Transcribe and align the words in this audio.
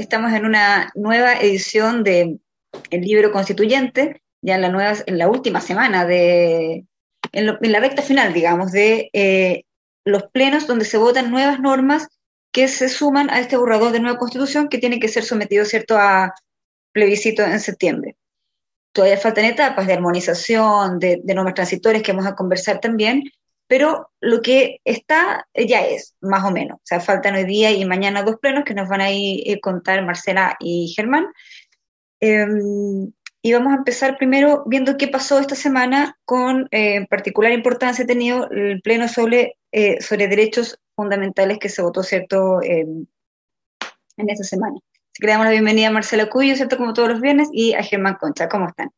Estamos 0.00 0.32
en 0.32 0.46
una 0.46 0.90
nueva 0.94 1.34
edición 1.34 2.04
de 2.04 2.38
El 2.90 3.00
libro 3.02 3.32
constituyente, 3.32 4.22
ya 4.40 4.54
en 4.54 4.62
la, 4.62 4.70
nueva, 4.70 4.94
en 5.04 5.18
la 5.18 5.28
última 5.28 5.60
semana, 5.60 6.06
de, 6.06 6.86
en, 7.32 7.46
la 7.60 7.80
recta 7.80 8.00
final, 8.00 8.32
digamos, 8.32 8.72
de 8.72 9.10
eh, 9.12 9.64
los 10.06 10.22
plenos 10.32 10.66
donde 10.66 10.86
se 10.86 10.96
votan 10.96 11.30
nuevas 11.30 11.60
normas 11.60 12.08
que 12.50 12.66
se 12.66 12.88
suman 12.88 13.28
a 13.28 13.40
este 13.40 13.58
borrador 13.58 13.92
de 13.92 14.00
nueva 14.00 14.16
constitución 14.16 14.70
que 14.70 14.78
tiene 14.78 15.00
que 15.00 15.08
ser 15.08 15.22
sometido, 15.22 15.66
¿cierto?, 15.66 15.98
a 15.98 16.32
plebiscito 16.92 17.42
en 17.44 17.60
septiembre. 17.60 18.16
Todavía 18.94 19.18
faltan 19.18 19.44
etapas 19.44 19.86
de 19.86 19.92
armonización, 19.92 20.98
de, 20.98 21.20
de 21.22 21.34
normas 21.34 21.52
transitorias 21.52 22.02
que 22.02 22.12
vamos 22.12 22.26
a 22.26 22.34
conversar 22.34 22.80
también, 22.80 23.24
pero 23.70 24.10
lo 24.20 24.42
que 24.42 24.80
está 24.84 25.46
ya 25.54 25.86
es, 25.86 26.16
más 26.20 26.44
o 26.44 26.50
menos. 26.50 26.78
O 26.78 26.82
sea, 26.82 26.98
faltan 26.98 27.36
hoy 27.36 27.44
día 27.44 27.70
y 27.70 27.84
mañana 27.84 28.24
dos 28.24 28.40
plenos 28.40 28.64
que 28.64 28.74
nos 28.74 28.88
van 28.88 29.00
a 29.00 29.12
ir 29.12 29.44
eh, 29.46 29.60
contar 29.60 30.04
Marcela 30.04 30.56
y 30.58 30.92
Germán. 30.96 31.28
Em, 32.18 33.12
y 33.40 33.52
vamos 33.52 33.72
a 33.72 33.76
empezar 33.76 34.18
primero 34.18 34.64
viendo 34.66 34.96
qué 34.96 35.06
pasó 35.06 35.38
esta 35.38 35.54
semana 35.54 36.18
con 36.24 36.66
eh, 36.72 37.06
particular 37.06 37.52
importancia 37.52 38.02
ha 38.02 38.08
tenido 38.08 38.50
el 38.50 38.82
pleno 38.82 39.06
sobre, 39.06 39.56
eh, 39.70 40.00
sobre 40.00 40.26
derechos 40.26 40.80
fundamentales 40.96 41.60
que 41.60 41.68
se 41.68 41.80
votó, 41.80 42.02
¿cierto?, 42.02 42.60
em, 42.64 43.06
en 44.16 44.30
esta 44.30 44.42
semana. 44.42 44.74
Así 44.74 45.20
que 45.20 45.26
le 45.26 45.32
damos 45.32 45.46
la 45.46 45.52
bienvenida 45.52 45.86
a 45.86 45.92
Marcela 45.92 46.28
Cuyo, 46.28 46.56
¿cierto?, 46.56 46.76
como 46.76 46.92
todos 46.92 47.08
los 47.08 47.20
viernes, 47.20 47.48
y 47.52 47.74
a 47.74 47.84
Germán 47.84 48.16
Concha. 48.20 48.48
¿Cómo 48.48 48.66
están? 48.66 48.90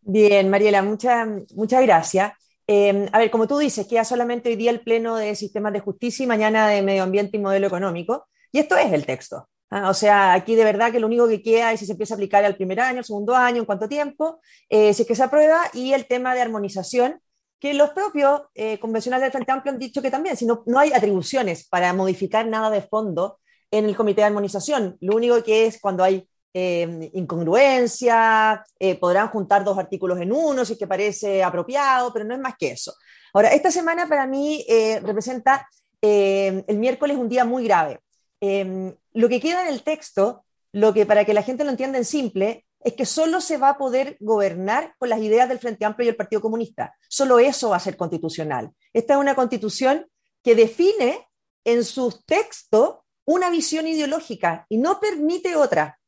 Bien, 0.00 0.48
Mariela, 0.48 0.82
muchas 0.82 1.82
gracias. 1.82 2.32
Em, 2.72 3.08
a 3.10 3.18
ver, 3.18 3.32
como 3.32 3.48
tú 3.48 3.58
dices, 3.58 3.84
queda 3.88 4.04
solamente 4.04 4.48
hoy 4.48 4.54
día 4.54 4.70
el 4.70 4.80
pleno 4.80 5.16
de 5.16 5.34
sistemas 5.34 5.72
de 5.72 5.80
justicia 5.80 6.22
y 6.22 6.28
mañana 6.28 6.68
de 6.68 6.82
medio 6.82 7.02
ambiente 7.02 7.36
y 7.36 7.40
modelo 7.40 7.66
económico. 7.66 8.28
Y 8.52 8.60
esto 8.60 8.76
es 8.76 8.92
el 8.92 9.04
texto. 9.04 9.48
¿ah? 9.70 9.90
O 9.90 9.94
sea, 9.94 10.34
aquí 10.34 10.54
de 10.54 10.62
verdad 10.62 10.92
que 10.92 11.00
lo 11.00 11.08
único 11.08 11.26
que 11.26 11.42
queda 11.42 11.72
es 11.72 11.80
si 11.80 11.86
se 11.86 11.92
empieza 11.92 12.14
a 12.14 12.16
aplicar 12.16 12.44
al 12.44 12.54
primer 12.54 12.78
año, 12.78 13.02
segundo 13.02 13.34
año, 13.34 13.58
en 13.58 13.64
cuánto 13.64 13.88
tiempo, 13.88 14.40
eh, 14.68 14.94
si 14.94 15.02
es 15.02 15.08
que 15.08 15.16
se 15.16 15.24
aprueba, 15.24 15.62
y 15.74 15.94
el 15.94 16.06
tema 16.06 16.32
de 16.32 16.42
armonización, 16.42 17.20
que 17.58 17.74
los 17.74 17.90
propios 17.90 18.42
eh, 18.54 18.78
convencionales 18.78 19.24
del 19.24 19.32
Frente 19.32 19.50
Amplio 19.50 19.72
han 19.72 19.80
dicho 19.80 20.00
que 20.00 20.12
también, 20.12 20.36
si 20.36 20.46
no, 20.46 20.62
no 20.66 20.78
hay 20.78 20.92
atribuciones 20.92 21.66
para 21.68 21.92
modificar 21.92 22.46
nada 22.46 22.70
de 22.70 22.82
fondo 22.82 23.40
en 23.72 23.86
el 23.86 23.96
comité 23.96 24.20
de 24.20 24.28
armonización. 24.28 24.96
Lo 25.00 25.16
único 25.16 25.42
que 25.42 25.66
es 25.66 25.80
cuando 25.80 26.04
hay 26.04 26.29
eh, 26.52 27.10
incongruencia, 27.14 28.64
eh, 28.78 28.96
podrán 28.96 29.28
juntar 29.28 29.62
dos 29.62 29.78
artículos 29.78 30.20
en 30.20 30.32
uno 30.32 30.64
si 30.64 30.72
es 30.72 30.78
que 30.78 30.86
parece 30.86 31.44
apropiado, 31.44 32.12
pero 32.12 32.24
no 32.24 32.34
es 32.34 32.40
más 32.40 32.54
que 32.58 32.72
eso. 32.72 32.94
Ahora, 33.32 33.50
esta 33.50 33.70
semana 33.70 34.08
para 34.08 34.26
mí 34.26 34.64
eh, 34.68 35.00
representa 35.00 35.68
el 36.02 36.78
miércoles 36.78 37.18
un 37.18 37.28
día 37.28 37.44
muy 37.44 37.64
grave. 37.64 38.00
lo 38.40 39.28
que 39.28 39.40
queda 39.40 39.62
en 39.62 39.68
el 39.68 39.82
texto, 39.82 40.44
lo 40.72 40.94
que 40.94 41.04
para 41.04 41.26
que 41.26 41.34
la 41.34 41.42
gente 41.42 41.62
lo 41.62 41.70
entienda 41.70 41.98
en 41.98 42.06
simple, 42.06 42.64
es 42.82 42.94
que 42.94 43.04
solo 43.04 43.42
se 43.42 43.58
va 43.58 43.70
a 43.70 43.78
poder 43.78 44.16
gobernar 44.18 44.94
con 44.98 45.10
las 45.10 45.20
ideas 45.20 45.46
del 45.46 45.58
Frente 45.58 45.84
Amplio 45.84 46.06
y 46.06 46.08
el 46.08 46.16
Partido 46.16 46.40
Comunista. 46.40 46.94
Solo 47.06 47.38
eso 47.38 47.68
va 47.68 47.76
a 47.76 47.80
ser 47.80 47.98
constitucional. 47.98 48.70
Esta 48.94 49.14
es 49.14 49.20
una 49.20 49.34
constitución 49.34 50.06
que 50.42 50.54
define 50.54 51.28
en 51.64 51.84
sus 51.84 52.24
textos 52.24 53.00
una 53.26 53.50
visión 53.50 53.86
ideológica 53.86 54.64
y 54.70 54.78
no 54.78 54.98
permite 54.98 55.54
otra 55.54 55.99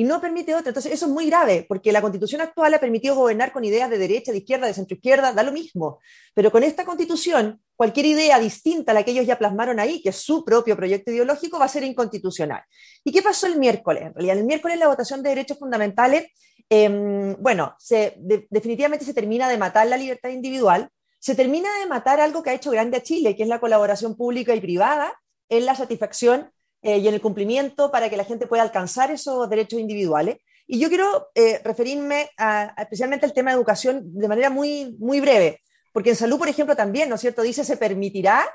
y 0.00 0.04
no 0.04 0.18
permite 0.18 0.54
otra. 0.54 0.70
Entonces, 0.70 0.92
eso 0.92 1.04
es 1.04 1.12
muy 1.12 1.26
grave, 1.26 1.66
porque 1.68 1.92
la 1.92 2.00
constitución 2.00 2.40
actual 2.40 2.72
ha 2.72 2.80
permitido 2.80 3.14
gobernar 3.14 3.52
con 3.52 3.64
ideas 3.64 3.90
de 3.90 3.98
derecha, 3.98 4.32
de 4.32 4.38
izquierda, 4.38 4.66
de 4.66 4.72
centroizquierda, 4.72 5.34
da 5.34 5.42
lo 5.42 5.52
mismo. 5.52 5.98
Pero 6.32 6.50
con 6.50 6.62
esta 6.62 6.86
constitución, 6.86 7.60
cualquier 7.76 8.06
idea 8.06 8.38
distinta 8.38 8.92
a 8.92 8.94
la 8.94 9.02
que 9.02 9.10
ellos 9.10 9.26
ya 9.26 9.38
plasmaron 9.38 9.78
ahí, 9.78 10.00
que 10.00 10.08
es 10.08 10.16
su 10.16 10.42
propio 10.42 10.74
proyecto 10.74 11.10
ideológico, 11.10 11.58
va 11.58 11.66
a 11.66 11.68
ser 11.68 11.84
inconstitucional. 11.84 12.62
¿Y 13.04 13.12
qué 13.12 13.20
pasó 13.20 13.46
el 13.46 13.58
miércoles? 13.58 14.04
En 14.04 14.14
realidad, 14.14 14.38
el 14.38 14.44
miércoles 14.44 14.78
la 14.78 14.88
votación 14.88 15.22
de 15.22 15.28
derechos 15.28 15.58
fundamentales, 15.58 16.28
em, 16.70 17.36
bueno, 17.38 17.74
se, 17.78 18.14
definitivamente 18.48 19.04
se 19.04 19.12
termina 19.12 19.50
de 19.50 19.58
matar 19.58 19.86
la 19.86 19.98
libertad 19.98 20.30
individual, 20.30 20.88
se 21.18 21.34
termina 21.34 21.68
de 21.78 21.84
matar 21.84 22.22
algo 22.22 22.42
que 22.42 22.48
ha 22.48 22.54
hecho 22.54 22.70
grande 22.70 22.96
a 22.96 23.02
Chile, 23.02 23.36
que 23.36 23.42
es 23.42 23.50
la 23.50 23.60
colaboración 23.60 24.16
pública 24.16 24.54
y 24.54 24.62
privada 24.62 25.12
en 25.50 25.66
la 25.66 25.74
satisfacción 25.74 26.50
eh, 26.82 26.98
y 26.98 27.08
en 27.08 27.14
el 27.14 27.20
cumplimiento 27.20 27.90
para 27.90 28.08
que 28.08 28.16
la 28.16 28.24
gente 28.24 28.46
pueda 28.46 28.62
alcanzar 28.62 29.10
esos 29.10 29.48
derechos 29.50 29.80
individuales. 29.80 30.38
Y 30.66 30.78
yo 30.78 30.88
quiero 30.88 31.28
eh, 31.34 31.60
referirme 31.64 32.30
a, 32.38 32.74
especialmente 32.78 33.26
al 33.26 33.34
tema 33.34 33.50
de 33.50 33.56
educación 33.56 34.02
de 34.14 34.28
manera 34.28 34.50
muy, 34.50 34.96
muy 34.98 35.20
breve, 35.20 35.60
porque 35.92 36.10
en 36.10 36.16
salud, 36.16 36.38
por 36.38 36.48
ejemplo, 36.48 36.76
también, 36.76 37.08
¿no 37.08 37.16
es 37.16 37.20
cierto? 37.20 37.42
Dice, 37.42 37.64
se 37.64 37.76
permitirá, 37.76 38.48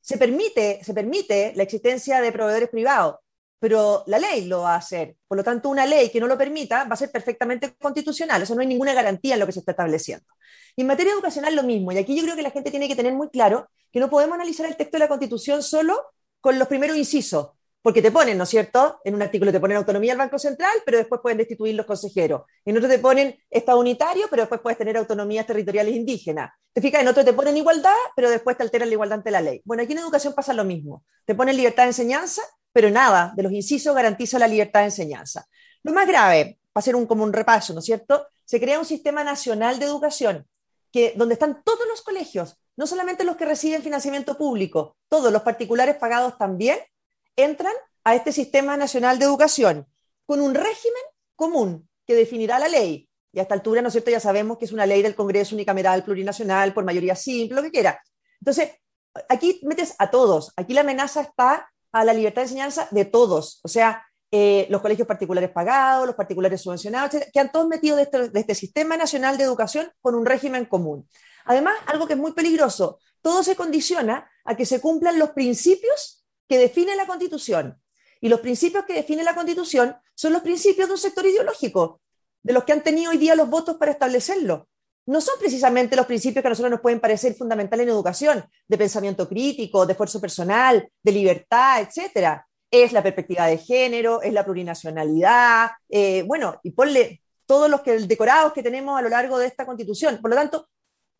se 0.00 0.16
permite, 0.16 0.82
se 0.82 0.94
permite 0.94 1.52
la 1.54 1.62
existencia 1.62 2.20
de 2.20 2.32
proveedores 2.32 2.70
privados, 2.70 3.16
pero 3.60 4.02
la 4.06 4.18
ley 4.18 4.46
lo 4.46 4.62
va 4.62 4.74
a 4.74 4.78
hacer. 4.78 5.16
Por 5.28 5.36
lo 5.36 5.44
tanto, 5.44 5.68
una 5.68 5.86
ley 5.86 6.10
que 6.10 6.20
no 6.20 6.26
lo 6.26 6.38
permita 6.38 6.84
va 6.84 6.94
a 6.94 6.96
ser 6.96 7.10
perfectamente 7.10 7.74
constitucional. 7.76 8.42
Eso 8.42 8.54
no 8.54 8.62
hay 8.62 8.66
ninguna 8.66 8.94
garantía 8.94 9.34
en 9.34 9.40
lo 9.40 9.46
que 9.46 9.52
se 9.52 9.58
está 9.60 9.72
estableciendo. 9.72 10.26
Y 10.74 10.82
en 10.82 10.86
materia 10.86 11.12
educacional 11.12 11.54
lo 11.54 11.64
mismo. 11.64 11.92
Y 11.92 11.98
aquí 11.98 12.16
yo 12.16 12.22
creo 12.22 12.36
que 12.36 12.42
la 12.42 12.50
gente 12.50 12.70
tiene 12.70 12.88
que 12.88 12.96
tener 12.96 13.12
muy 13.12 13.28
claro 13.28 13.68
que 13.92 14.00
no 14.00 14.08
podemos 14.08 14.36
analizar 14.36 14.66
el 14.66 14.76
texto 14.76 14.96
de 14.96 15.00
la 15.00 15.08
Constitución 15.08 15.62
solo 15.62 16.00
con 16.40 16.58
los 16.58 16.68
primeros 16.68 16.96
incisos 16.96 17.57
porque 17.88 18.02
te 18.02 18.10
ponen, 18.10 18.36
¿no 18.36 18.44
es 18.44 18.50
cierto? 18.50 19.00
En 19.02 19.14
un 19.14 19.22
artículo 19.22 19.50
te 19.50 19.60
ponen 19.60 19.78
autonomía 19.78 20.12
al 20.12 20.18
Banco 20.18 20.38
Central, 20.38 20.74
pero 20.84 20.98
después 20.98 21.22
pueden 21.22 21.38
destituir 21.38 21.74
los 21.74 21.86
consejeros. 21.86 22.42
En 22.66 22.76
otro 22.76 22.86
te 22.86 22.98
ponen 22.98 23.34
Estado 23.48 23.78
unitario, 23.78 24.26
pero 24.28 24.42
después 24.42 24.60
puedes 24.60 24.76
tener 24.76 24.98
autonomías 24.98 25.46
territoriales 25.46 25.94
indígenas. 25.94 26.50
Te 26.74 26.82
fijas, 26.82 27.00
en 27.00 27.08
otro 27.08 27.24
te 27.24 27.32
ponen 27.32 27.56
igualdad, 27.56 27.94
pero 28.14 28.28
después 28.28 28.58
te 28.58 28.62
alteran 28.62 28.90
la 28.90 28.92
igualdad 28.92 29.20
ante 29.20 29.30
la 29.30 29.40
ley. 29.40 29.62
Bueno, 29.64 29.82
aquí 29.82 29.92
en 29.92 30.00
educación 30.00 30.34
pasa 30.34 30.52
lo 30.52 30.64
mismo. 30.64 31.02
Te 31.24 31.34
ponen 31.34 31.56
libertad 31.56 31.84
de 31.84 31.88
enseñanza, 31.88 32.42
pero 32.74 32.90
nada 32.90 33.32
de 33.34 33.42
los 33.42 33.52
incisos 33.52 33.94
garantiza 33.94 34.38
la 34.38 34.48
libertad 34.48 34.80
de 34.80 34.86
enseñanza. 34.88 35.46
Lo 35.82 35.94
más 35.94 36.06
grave, 36.06 36.58
para 36.70 36.82
hacer 36.82 36.94
un, 36.94 37.06
como 37.06 37.24
un 37.24 37.32
repaso, 37.32 37.72
¿no 37.72 37.78
es 37.78 37.86
cierto? 37.86 38.26
Se 38.44 38.60
crea 38.60 38.78
un 38.78 38.84
sistema 38.84 39.24
nacional 39.24 39.78
de 39.78 39.86
educación 39.86 40.46
que, 40.92 41.14
donde 41.16 41.32
están 41.32 41.62
todos 41.64 41.88
los 41.88 42.02
colegios, 42.02 42.58
no 42.76 42.86
solamente 42.86 43.24
los 43.24 43.36
que 43.36 43.46
reciben 43.46 43.82
financiamiento 43.82 44.36
público, 44.36 44.98
todos 45.08 45.32
los 45.32 45.40
particulares 45.40 45.96
pagados 45.96 46.36
también, 46.36 46.76
entran 47.38 47.72
a 48.04 48.14
este 48.14 48.32
Sistema 48.32 48.76
Nacional 48.76 49.18
de 49.18 49.24
Educación 49.24 49.86
con 50.26 50.40
un 50.40 50.54
régimen 50.54 51.02
común 51.36 51.88
que 52.06 52.14
definirá 52.14 52.58
la 52.58 52.68
ley. 52.68 53.08
Y 53.32 53.38
a 53.38 53.42
esta 53.42 53.54
altura, 53.54 53.80
¿no 53.80 53.88
es 53.88 53.92
cierto?, 53.92 54.10
ya 54.10 54.20
sabemos 54.20 54.58
que 54.58 54.64
es 54.64 54.72
una 54.72 54.86
ley 54.86 55.02
del 55.02 55.14
Congreso 55.14 55.54
unicameral 55.54 56.02
plurinacional 56.02 56.74
por 56.74 56.84
mayoría 56.84 57.14
simple, 57.14 57.56
lo 57.56 57.62
que 57.62 57.70
quiera. 57.70 58.02
Entonces, 58.40 58.70
aquí 59.28 59.60
metes 59.62 59.94
a 59.98 60.10
todos. 60.10 60.52
Aquí 60.56 60.74
la 60.74 60.80
amenaza 60.80 61.20
está 61.20 61.70
a 61.92 62.04
la 62.04 62.12
libertad 62.12 62.42
de 62.42 62.46
enseñanza 62.46 62.88
de 62.90 63.04
todos. 63.04 63.60
O 63.62 63.68
sea, 63.68 64.04
eh, 64.30 64.66
los 64.68 64.82
colegios 64.82 65.06
particulares 65.06 65.50
pagados, 65.50 66.06
los 66.06 66.16
particulares 66.16 66.60
subvencionados, 66.60 67.22
que 67.32 67.40
han 67.40 67.52
todos 67.52 67.68
metido 67.68 67.96
de 67.96 68.02
este, 68.02 68.28
de 68.30 68.40
este 68.40 68.54
Sistema 68.54 68.96
Nacional 68.96 69.38
de 69.38 69.44
Educación 69.44 69.90
con 70.00 70.14
un 70.14 70.26
régimen 70.26 70.64
común. 70.64 71.08
Además, 71.44 71.76
algo 71.86 72.06
que 72.06 72.14
es 72.14 72.18
muy 72.18 72.32
peligroso, 72.32 72.98
todo 73.22 73.42
se 73.42 73.56
condiciona 73.56 74.30
a 74.44 74.56
que 74.56 74.66
se 74.66 74.80
cumplan 74.80 75.18
los 75.18 75.30
principios 75.30 76.17
que 76.48 76.58
define 76.58 76.96
la 76.96 77.06
Constitución. 77.06 77.80
Y 78.20 78.28
los 78.28 78.40
principios 78.40 78.84
que 78.84 78.94
define 78.94 79.22
la 79.22 79.34
Constitución 79.34 79.96
son 80.14 80.32
los 80.32 80.42
principios 80.42 80.88
de 80.88 80.94
un 80.94 80.98
sector 80.98 81.26
ideológico, 81.26 82.00
de 82.42 82.52
los 82.52 82.64
que 82.64 82.72
han 82.72 82.82
tenido 82.82 83.10
hoy 83.10 83.18
día 83.18 83.34
los 83.34 83.48
votos 83.48 83.76
para 83.76 83.92
establecerlo. 83.92 84.68
No 85.06 85.20
son 85.20 85.38
precisamente 85.38 85.96
los 85.96 86.06
principios 86.06 86.42
que 86.42 86.48
a 86.48 86.50
nosotros 86.50 86.70
nos 86.70 86.80
pueden 86.80 87.00
parecer 87.00 87.34
fundamentales 87.34 87.84
en 87.84 87.90
educación, 87.90 88.44
de 88.66 88.78
pensamiento 88.78 89.28
crítico, 89.28 89.86
de 89.86 89.92
esfuerzo 89.92 90.20
personal, 90.20 90.90
de 91.02 91.12
libertad, 91.12 91.80
etcétera. 91.80 92.46
Es 92.70 92.92
la 92.92 93.02
perspectiva 93.02 93.46
de 93.46 93.56
género, 93.56 94.20
es 94.20 94.32
la 94.32 94.44
plurinacionalidad, 94.44 95.70
eh, 95.88 96.24
bueno, 96.26 96.60
y 96.62 96.72
ponle 96.72 97.22
todos 97.46 97.70
los 97.70 97.80
que, 97.80 97.98
decorados 98.00 98.52
que 98.52 98.62
tenemos 98.62 98.98
a 98.98 99.02
lo 99.02 99.08
largo 99.08 99.38
de 99.38 99.46
esta 99.46 99.64
constitución. 99.64 100.18
Por 100.20 100.30
lo 100.30 100.36
tanto, 100.36 100.68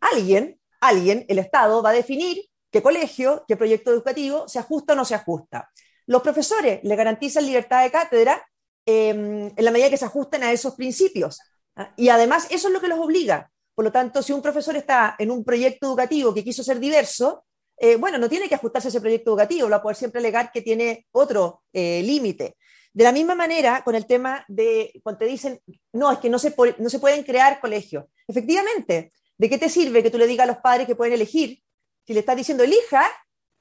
alguien, 0.01 0.61
alguien, 0.81 1.25
el 1.29 1.39
Estado, 1.39 1.83
va 1.83 1.91
a 1.91 1.95
definir 1.95 2.45
qué 2.71 2.83
colegio, 2.83 3.45
qué 3.47 3.57
proyecto 3.57 3.91
educativo 3.91 4.49
se 4.49 4.59
ajusta 4.59 4.93
o 4.93 4.97
no 4.97 5.05
se 5.05 5.15
ajusta. 5.15 5.71
Los 6.07 6.23
profesores 6.23 6.81
le 6.83 6.97
garantizan 6.97 7.47
libertad 7.47 7.83
de 7.83 7.91
cátedra 7.91 8.49
em, 8.87 9.53
en 9.55 9.65
la 9.65 9.71
medida 9.71 9.91
que 9.91 9.97
se 9.97 10.07
ajusten 10.07 10.43
a 10.43 10.53
esos 10.53 10.75
principios. 10.75 11.41
¿ah? 11.77 11.93
Y 11.97 12.09
además 12.09 12.47
eso 12.51 12.69
es 12.69 12.75
lo 12.75 12.81
que 12.81 12.89
los 12.89 12.99
obliga. 12.99 13.51
Por 13.75 13.85
lo 13.85 13.93
tanto, 13.93 14.23
si 14.23 14.33
un 14.33 14.43
profesor 14.43 14.75
está 14.77 15.15
en 15.19 15.31
un 15.31 15.45
proyecto 15.45 15.87
educativo 15.87 16.35
que 16.35 16.43
quiso 16.43 16.65
ser 16.65 16.81
diverso, 16.81 17.45
eh, 17.77 17.97
bueno, 17.97 18.19
no 18.19 18.29
tiene 18.29 18.49
que 18.49 18.57
ajustarse 18.57 18.89
a 18.89 18.91
ese 18.91 19.01
proyecto 19.01 19.31
educativo, 19.31 19.71
va 19.71 19.77
a 19.77 19.83
poder 19.83 19.97
siempre 19.97 20.19
alegar 20.19 20.51
que 20.51 20.63
tiene 20.63 21.07
otro 21.13 21.63
eh, 21.73 22.03
límite. 22.03 22.57
De 22.93 23.05
la 23.05 23.13
misma 23.13 23.37
manera, 23.37 23.85
con 23.85 23.95
el 23.95 24.07
tema 24.07 24.45
de 24.49 24.99
cuando 25.05 25.21
te 25.21 25.27
dicen, 25.27 25.61
no, 25.93 26.11
es 26.11 26.19
que 26.19 26.29
no 26.29 26.39
se, 26.39 26.55
no 26.79 26.91
se 26.91 26.99
pueden 26.99 27.23
crear 27.23 27.61
colegios. 27.61 28.07
Efectivamente, 28.27 29.13
¿de 29.37 29.49
qué 29.49 29.59
te 29.59 29.69
sirve 29.69 30.03
que 30.03 30.11
tú 30.11 30.19
le 30.19 30.27
digas 30.27 30.45
a 30.49 30.53
los 30.53 30.59
padres 30.59 30.87
que 30.87 30.97
pueden 30.97 31.15
elegir 31.15 31.63
si 32.09 32.15
le 32.15 32.21
estás 32.21 32.39
diciendo 32.39 32.65
elija, 32.65 33.07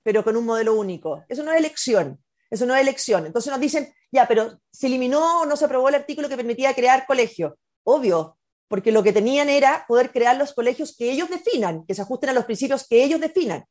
pero 0.04 0.24
con 0.24 0.38
un 0.38 0.46
modelo 0.46 0.74
único. 0.74 1.26
Eso 1.28 1.44
no 1.44 1.52
es 1.52 1.58
elección, 1.58 2.18
eso 2.50 2.66
no 2.66 2.74
es 2.74 2.82
elección. 2.82 3.26
Entonces 3.26 3.52
nos 3.52 3.60
dicen, 3.60 3.94
ya, 4.10 4.26
pero 4.26 4.58
se 4.72 4.88
eliminó 4.88 5.42
o 5.42 5.46
no 5.46 5.58
se 5.58 5.66
aprobó 5.66 5.90
el 5.90 5.96
artículo 5.96 6.30
que 6.30 6.38
permitía 6.38 6.74
crear 6.74 7.06
colegios. 7.06 7.56
Obvio, 7.84 8.38
porque 8.70 8.94
lo 8.94 9.04
que 9.04 9.12
tenían 9.12 9.50
era 9.50 9.84
poder 9.86 10.14
crear 10.14 10.38
los 10.38 10.54
colegios 10.54 10.96
que 10.96 11.12
ellos 11.12 11.30
definan, 11.30 11.86
que 11.86 11.94
se 11.94 12.04
ajusten 12.04 12.30
a 12.30 12.34
los 12.34 12.46
principios 12.46 12.88
que 12.88 13.04
ellos 13.04 13.20
definan. 13.20 13.66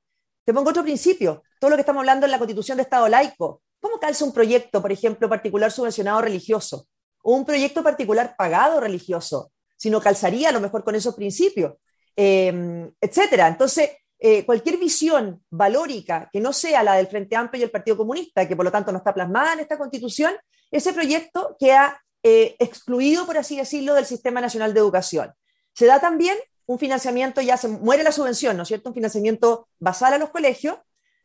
Te 0.44 0.52
pongo 0.52 0.68
otro 0.68 0.82
principio, 0.82 1.42
todo 1.58 1.70
lo 1.70 1.76
que 1.76 1.80
estamos 1.80 2.00
hablando 2.00 2.26
en 2.26 2.32
la 2.32 2.38
constitución 2.38 2.76
de 2.76 2.82
Estado 2.82 3.08
laico. 3.08 3.62
¿cómo 3.80 3.98
calza 3.98 4.26
un 4.26 4.34
proyecto, 4.34 4.82
por 4.82 4.92
ejemplo, 4.92 5.26
particular 5.26 5.72
subvencionado 5.72 6.20
religioso? 6.20 6.86
O 7.22 7.34
un 7.34 7.46
proyecto 7.46 7.82
particular 7.82 8.34
pagado 8.36 8.78
religioso, 8.78 9.52
si 9.74 9.88
no 9.88 10.02
calzaría 10.02 10.50
a 10.50 10.52
lo 10.52 10.60
mejor 10.60 10.84
con 10.84 10.94
esos 10.94 11.14
principios, 11.14 11.76
eh, 12.14 12.90
etcétera. 13.00 13.48
Entonces, 13.48 13.90
eh, 14.18 14.46
cualquier 14.46 14.78
visión 14.78 15.44
valórica 15.50 16.30
que 16.32 16.40
no 16.40 16.52
sea 16.52 16.82
la 16.82 16.94
del 16.94 17.06
Frente 17.06 17.36
Amplio 17.36 17.60
y 17.60 17.64
el 17.64 17.70
Partido 17.70 17.96
Comunista, 17.96 18.48
que 18.48 18.56
por 18.56 18.64
lo 18.64 18.72
tanto 18.72 18.90
no 18.92 18.98
está 18.98 19.12
plasmada 19.12 19.52
en 19.52 19.60
esta 19.60 19.76
constitución, 19.76 20.34
ese 20.70 20.92
proyecto 20.92 21.56
queda 21.58 22.02
eh, 22.22 22.56
excluido, 22.58 23.26
por 23.26 23.38
así 23.38 23.56
decirlo, 23.56 23.94
del 23.94 24.06
Sistema 24.06 24.40
Nacional 24.40 24.72
de 24.72 24.80
Educación. 24.80 25.32
Se 25.74 25.86
da 25.86 26.00
también 26.00 26.36
un 26.64 26.78
financiamiento, 26.78 27.40
ya 27.40 27.56
se 27.56 27.68
muere 27.68 28.02
la 28.02 28.10
subvención, 28.10 28.56
¿no 28.56 28.62
es 28.62 28.68
cierto? 28.68 28.88
Un 28.88 28.94
financiamiento 28.94 29.68
basal 29.78 30.14
a 30.14 30.18
los 30.18 30.30
colegios, 30.30 30.78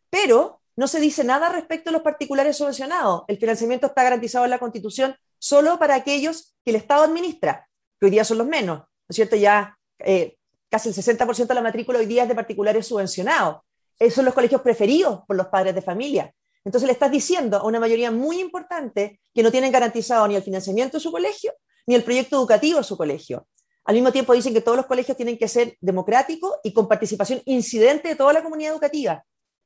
pero 0.10 0.62
no 0.76 0.88
se 0.88 1.00
dice 1.00 1.24
nada 1.24 1.50
respecto 1.50 1.90
a 1.90 1.94
los 1.94 2.02
particulares 2.02 2.58
subvencionados. 2.58 3.24
El 3.28 3.38
financiamiento 3.38 3.88
está 3.88 4.04
garantizado 4.04 4.46
en 4.46 4.52
la 4.52 4.60
Constitución 4.60 5.16
solo 5.40 5.80
para 5.80 5.96
aquellos 5.96 6.56
que 6.64 6.72
el 6.72 6.76
Estado 6.76 7.04
administra, 7.04 7.68
que 8.00 8.06
hoy 8.06 8.12
día 8.12 8.24
son 8.24 8.38
los 8.38 8.48
menos, 8.48 8.80
¿no 8.80 8.88
es 9.10 9.16
cierto? 9.16 9.36
Ya 9.36 9.78
eh, 10.00 10.38
casi 10.72 10.88
el 10.90 10.96
60% 10.96 11.48
de 11.48 11.54
la 11.54 11.62
matrícula 11.62 12.00
hoy 12.00 12.06
día 12.06 12.24
es 12.24 12.30
de 12.30 12.36
particulares 12.36 12.88
subvencionados. 12.88 13.58
Esos 14.00 14.16
son 14.16 14.26
los 14.26 14.34
colegios 14.34 14.62
preferidos 14.62 15.20
por 15.28 15.36
los 15.36 15.48
padres 15.48 15.76
de 15.76 15.82
familia. 15.82 16.34
Entonces 16.64 16.88
le 16.88 16.94
estás 16.94 17.12
diciendo 17.12 17.58
a 17.58 17.66
una 17.66 17.80
mayoría 17.80 18.10
muy 18.10 18.40
importante 18.40 19.20
que 19.34 19.44
no 19.44 19.52
tienen 19.52 19.72
garantizado 19.72 20.28
ni 20.30 20.36
el 20.36 20.44
financiamiento 20.44 20.98
de 20.98 21.02
su 21.02 21.12
colegio, 21.12 21.54
ni 21.88 21.96
el 21.96 22.04
proyecto 22.04 22.38
educativo 22.38 22.78
de 22.78 22.86
su 22.86 22.96
colegio. 22.96 23.48
Al 23.84 23.96
mismo 23.96 24.14
tiempo 24.14 24.34
dicen 24.34 24.54
que 24.54 24.62
todos 24.62 24.78
los 24.78 24.86
colegios 24.86 25.18
tienen 25.18 25.38
que 25.38 25.50
ser 25.50 25.76
democráticos 25.82 26.54
y 26.64 26.72
con 26.72 26.88
participación 26.88 27.42
incidente 27.46 28.08
de 28.08 28.16
toda 28.16 28.32
la 28.32 28.42
comunidad 28.42 28.72
educativa. 28.72 29.26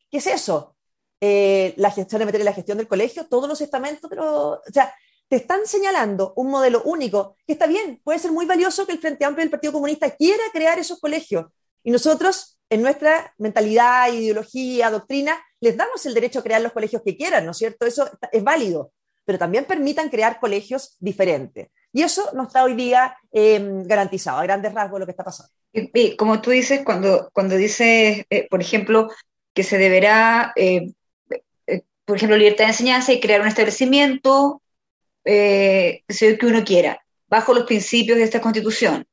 ¿Qué 0.09 0.17
es 0.17 0.27
eso? 0.27 0.75
Eh, 1.21 1.75
la 1.77 1.91
gestión 1.91 2.19
de 2.19 2.25
meter 2.25 2.41
en 2.41 2.45
la 2.45 2.53
gestión 2.53 2.77
del 2.79 2.87
colegio, 2.87 3.27
todos 3.27 3.47
los 3.47 3.61
estamentos, 3.61 4.09
pero, 4.09 4.53
o 4.53 4.61
sea, 4.73 4.91
te 5.27 5.37
están 5.37 5.65
señalando 5.65 6.33
un 6.35 6.49
modelo 6.49 6.83
único, 6.83 7.35
que 7.47 7.53
está 7.53 7.67
bien, 7.67 7.99
puede 8.03 8.19
ser 8.19 8.31
muy 8.31 8.45
valioso 8.45 8.85
que 8.85 8.93
el 8.93 8.99
Frente 8.99 9.25
Amplio 9.25 9.43
del 9.43 9.51
Partido 9.51 9.73
Comunista 9.73 10.11
quiera 10.11 10.43
crear 10.53 10.77
esos 10.77 10.99
colegios. 10.99 11.45
Y 11.83 11.91
nosotros, 11.91 12.57
en 12.69 12.81
nuestra 12.81 13.33
mentalidad, 13.37 14.11
ideología, 14.11 14.91
doctrina, 14.91 15.43
les 15.59 15.77
damos 15.77 16.05
el 16.05 16.13
derecho 16.13 16.39
a 16.39 16.43
crear 16.43 16.61
los 16.61 16.73
colegios 16.73 17.01
que 17.03 17.17
quieran, 17.17 17.45
¿no 17.45 17.51
es 17.51 17.57
cierto? 17.57 17.85
Eso 17.85 18.09
es 18.31 18.43
válido, 18.43 18.91
pero 19.23 19.39
también 19.39 19.65
permitan 19.65 20.09
crear 20.09 20.39
colegios 20.39 20.95
diferentes. 20.99 21.69
Y 21.91 22.03
eso 22.03 22.29
no 22.33 22.43
está 22.43 22.63
hoy 22.63 22.75
día 22.75 23.15
em, 23.31 23.83
garantizado, 23.83 24.39
a 24.39 24.43
grandes 24.43 24.73
rasgos 24.73 24.99
lo 24.99 25.05
que 25.05 25.11
está 25.11 25.23
pasando. 25.23 25.51
Y, 25.71 26.15
como 26.15 26.41
tú 26.41 26.51
dices, 26.51 26.81
cuando, 26.83 27.29
cuando 27.33 27.55
dices, 27.55 28.25
eh, 28.29 28.47
por 28.49 28.61
ejemplo, 28.61 29.09
que 29.53 29.63
se 29.63 29.77
deberá, 29.77 30.53
eh, 30.55 30.91
eh, 31.67 31.83
por 32.03 32.17
ejemplo, 32.17 32.37
libertad 32.37 32.65
de 32.65 32.71
enseñanza 32.71 33.13
y 33.13 33.19
crear 33.19 33.41
un 33.41 33.47
establecimiento 33.47 34.61
eh, 35.25 36.03
que 36.07 36.45
uno 36.45 36.63
quiera, 36.63 37.03
bajo 37.27 37.53
los 37.53 37.65
principios 37.65 38.17
de 38.17 38.23
esta 38.23 38.39
constitución. 38.39 39.05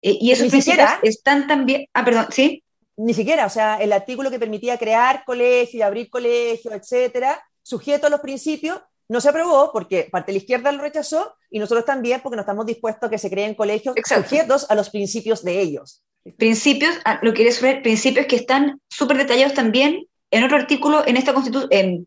Eh, 0.00 0.16
y 0.20 0.30
esos 0.30 0.48
principios 0.48 0.88
siquiera, 0.88 1.00
están 1.02 1.46
también. 1.46 1.86
Ah, 1.92 2.04
perdón, 2.04 2.26
¿sí? 2.30 2.62
Ni 2.96 3.12
siquiera, 3.12 3.44
o 3.44 3.50
sea, 3.50 3.76
el 3.76 3.92
artículo 3.92 4.30
que 4.30 4.38
permitía 4.38 4.78
crear 4.78 5.24
colegios, 5.24 5.84
abrir 5.84 6.08
colegios, 6.08 6.72
etcétera, 6.72 7.42
sujeto 7.62 8.06
a 8.06 8.10
los 8.10 8.20
principios, 8.20 8.80
no 9.08 9.20
se 9.20 9.28
aprobó 9.28 9.70
porque 9.72 10.08
parte 10.10 10.32
de 10.32 10.38
la 10.38 10.42
izquierda 10.42 10.72
lo 10.72 10.82
rechazó 10.82 11.34
y 11.50 11.58
nosotros 11.58 11.84
también 11.84 12.20
porque 12.22 12.36
no 12.36 12.42
estamos 12.42 12.66
dispuestos 12.66 13.06
a 13.06 13.10
que 13.10 13.18
se 13.18 13.30
creen 13.30 13.54
colegios 13.54 13.94
sujetos 14.04 14.66
a 14.70 14.74
los 14.74 14.90
principios 14.90 15.44
de 15.44 15.60
ellos. 15.60 16.02
Principios, 16.36 16.98
ah, 17.04 17.20
lo 17.22 17.34
que 17.34 17.48
ver, 17.60 17.82
principios 17.82 18.26
que 18.26 18.36
están 18.36 18.80
súper 18.88 19.16
detallados 19.18 19.54
también 19.54 20.06
en 20.30 20.44
otro 20.44 20.56
artículo 20.56 21.06
en 21.06 21.16
esta 21.16 21.34
constitución, 21.34 21.68
en, 21.70 22.06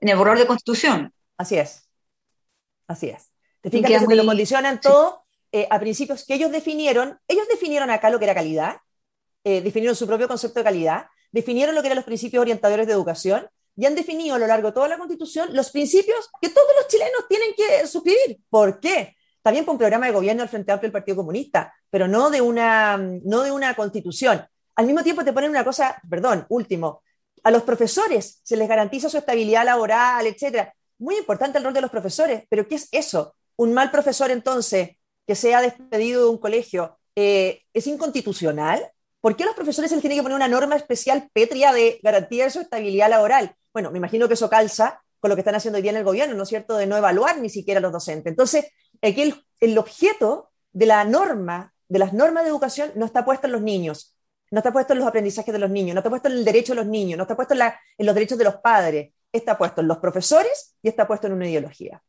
en 0.00 0.08
el 0.08 0.16
borrador 0.16 0.40
de 0.40 0.46
constitución. 0.46 1.12
Así 1.36 1.56
es. 1.56 1.89
Así 2.90 3.08
es. 3.08 3.30
Te 3.60 3.70
fijas 3.70 4.04
que 4.08 4.16
lo 4.16 4.26
condicionan 4.26 4.80
todo 4.80 5.22
eh, 5.52 5.68
a 5.70 5.78
principios 5.78 6.24
que 6.24 6.34
ellos 6.34 6.50
definieron. 6.50 7.20
Ellos 7.28 7.46
definieron 7.48 7.88
acá 7.88 8.10
lo 8.10 8.18
que 8.18 8.24
era 8.24 8.34
calidad, 8.34 8.78
eh, 9.44 9.60
definieron 9.60 9.94
su 9.94 10.08
propio 10.08 10.26
concepto 10.26 10.58
de 10.58 10.64
calidad, 10.64 11.06
definieron 11.30 11.76
lo 11.76 11.82
que 11.82 11.86
eran 11.86 11.96
los 11.96 12.04
principios 12.04 12.40
orientadores 12.40 12.88
de 12.88 12.92
educación 12.92 13.48
y 13.76 13.86
han 13.86 13.94
definido 13.94 14.34
a 14.34 14.38
lo 14.40 14.48
largo 14.48 14.68
de 14.68 14.74
toda 14.74 14.88
la 14.88 14.98
Constitución 14.98 15.50
los 15.52 15.70
principios 15.70 16.30
que 16.42 16.48
todos 16.48 16.66
los 16.76 16.88
chilenos 16.88 17.28
tienen 17.28 17.50
que 17.56 17.86
suscribir. 17.86 18.40
¿Por 18.48 18.80
qué? 18.80 19.16
También 19.40 19.64
con 19.64 19.74
un 19.74 19.78
programa 19.78 20.06
de 20.06 20.12
gobierno 20.12 20.42
del 20.42 20.48
Frente 20.48 20.72
Amplio 20.72 20.88
del 20.88 20.92
Partido 20.92 21.16
Comunista, 21.18 21.72
pero 21.90 22.08
no 22.08 22.28
de 22.28 22.40
una, 22.40 22.96
no 22.96 23.42
de 23.42 23.52
una 23.52 23.74
constitución. 23.74 24.44
Al 24.74 24.86
mismo 24.86 25.04
tiempo 25.04 25.24
te 25.24 25.32
ponen 25.32 25.50
una 25.50 25.62
cosa, 25.62 26.02
perdón, 26.10 26.44
último, 26.48 27.04
a 27.44 27.52
los 27.52 27.62
profesores 27.62 28.40
se 28.42 28.56
les 28.56 28.68
garantiza 28.68 29.08
su 29.08 29.18
estabilidad 29.18 29.64
laboral, 29.64 30.26
etcétera 30.26 30.74
muy 31.00 31.16
importante 31.16 31.58
el 31.58 31.64
rol 31.64 31.74
de 31.74 31.80
los 31.80 31.90
profesores, 31.90 32.44
pero 32.48 32.68
¿qué 32.68 32.76
es 32.76 32.88
eso? 32.92 33.34
Un 33.56 33.72
mal 33.72 33.90
profesor 33.90 34.30
entonces 34.30 34.90
que 35.26 35.34
sea 35.34 35.60
despedido 35.60 36.24
de 36.24 36.30
un 36.30 36.38
colegio 36.38 36.98
eh, 37.16 37.62
es 37.72 37.86
inconstitucional. 37.86 38.90
¿Por 39.20 39.36
qué 39.36 39.42
a 39.42 39.46
los 39.46 39.54
profesores 39.54 39.90
se 39.90 39.96
les 39.96 40.00
tiene 40.00 40.16
que 40.16 40.22
poner 40.22 40.36
una 40.36 40.48
norma 40.48 40.76
especial 40.76 41.28
pétrea 41.32 41.72
de 41.72 42.00
garantía 42.02 42.44
de 42.44 42.50
su 42.50 42.60
estabilidad 42.60 43.10
laboral? 43.10 43.54
Bueno, 43.72 43.90
me 43.90 43.98
imagino 43.98 44.28
que 44.28 44.34
eso 44.34 44.48
calza 44.48 45.02
con 45.18 45.28
lo 45.28 45.36
que 45.36 45.40
están 45.40 45.54
haciendo 45.54 45.76
hoy 45.76 45.82
día 45.82 45.90
en 45.90 45.98
el 45.98 46.04
gobierno, 46.04 46.34
¿no 46.34 46.44
es 46.44 46.48
cierto?, 46.48 46.76
de 46.76 46.86
no 46.86 46.96
evaluar 46.96 47.38
ni 47.38 47.50
siquiera 47.50 47.78
a 47.78 47.82
los 47.82 47.92
docentes. 47.92 48.30
Entonces, 48.30 48.66
aquí 49.02 49.22
el, 49.22 49.34
el 49.60 49.76
objeto 49.78 50.50
de 50.72 50.86
la 50.86 51.04
norma, 51.04 51.74
de 51.88 51.98
las 51.98 52.12
normas 52.12 52.44
de 52.44 52.50
educación, 52.50 52.92
no 52.94 53.04
está 53.04 53.24
puesto 53.24 53.46
en 53.46 53.52
los 53.52 53.62
niños, 53.62 54.16
no 54.50 54.58
está 54.58 54.72
puesto 54.72 54.94
en 54.94 55.00
los 55.00 55.08
aprendizajes 55.08 55.52
de 55.52 55.58
los 55.58 55.70
niños, 55.70 55.94
no 55.94 56.00
está 56.00 56.10
puesto 56.10 56.28
en 56.28 56.34
el 56.34 56.44
derecho 56.44 56.72
de 56.72 56.76
los 56.76 56.86
niños, 56.86 57.16
no 57.18 57.24
está 57.24 57.36
puesto 57.36 57.54
en, 57.54 57.58
la, 57.58 57.80
en 57.98 58.06
los 58.06 58.14
derechos 58.14 58.38
de 58.38 58.44
los 58.44 58.56
padres, 58.56 59.12
está 59.32 59.58
puesto 59.58 59.80
en 59.80 59.88
los 59.88 59.98
profesores 59.98 60.74
y 60.82 60.88
está 60.88 61.06
puesto 61.06 61.26
en 61.26 61.34
una 61.34 61.48
ideología. 61.48 62.02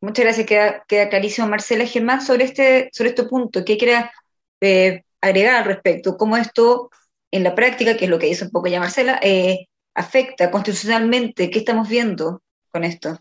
Muchas 0.00 0.24
gracias, 0.24 0.46
queda, 0.46 0.84
queda 0.86 1.08
clarísimo. 1.08 1.48
Marcela 1.48 1.86
Germán, 1.86 2.20
sobre 2.20 2.44
este, 2.44 2.90
sobre 2.92 3.10
este 3.10 3.24
punto, 3.24 3.64
¿qué 3.64 3.78
quiera 3.78 4.12
eh, 4.60 5.02
agregar 5.20 5.56
al 5.56 5.64
respecto? 5.64 6.16
¿Cómo 6.16 6.36
esto 6.36 6.90
en 7.30 7.42
la 7.42 7.54
práctica, 7.54 7.96
que 7.96 8.04
es 8.04 8.10
lo 8.10 8.18
que 8.18 8.26
dice 8.26 8.44
un 8.44 8.50
poco 8.50 8.68
ya 8.68 8.80
Marcela, 8.80 9.18
eh, 9.22 9.66
afecta 9.94 10.50
constitucionalmente? 10.50 11.50
¿Qué 11.50 11.60
estamos 11.60 11.88
viendo 11.88 12.42
con 12.70 12.84
esto? 12.84 13.18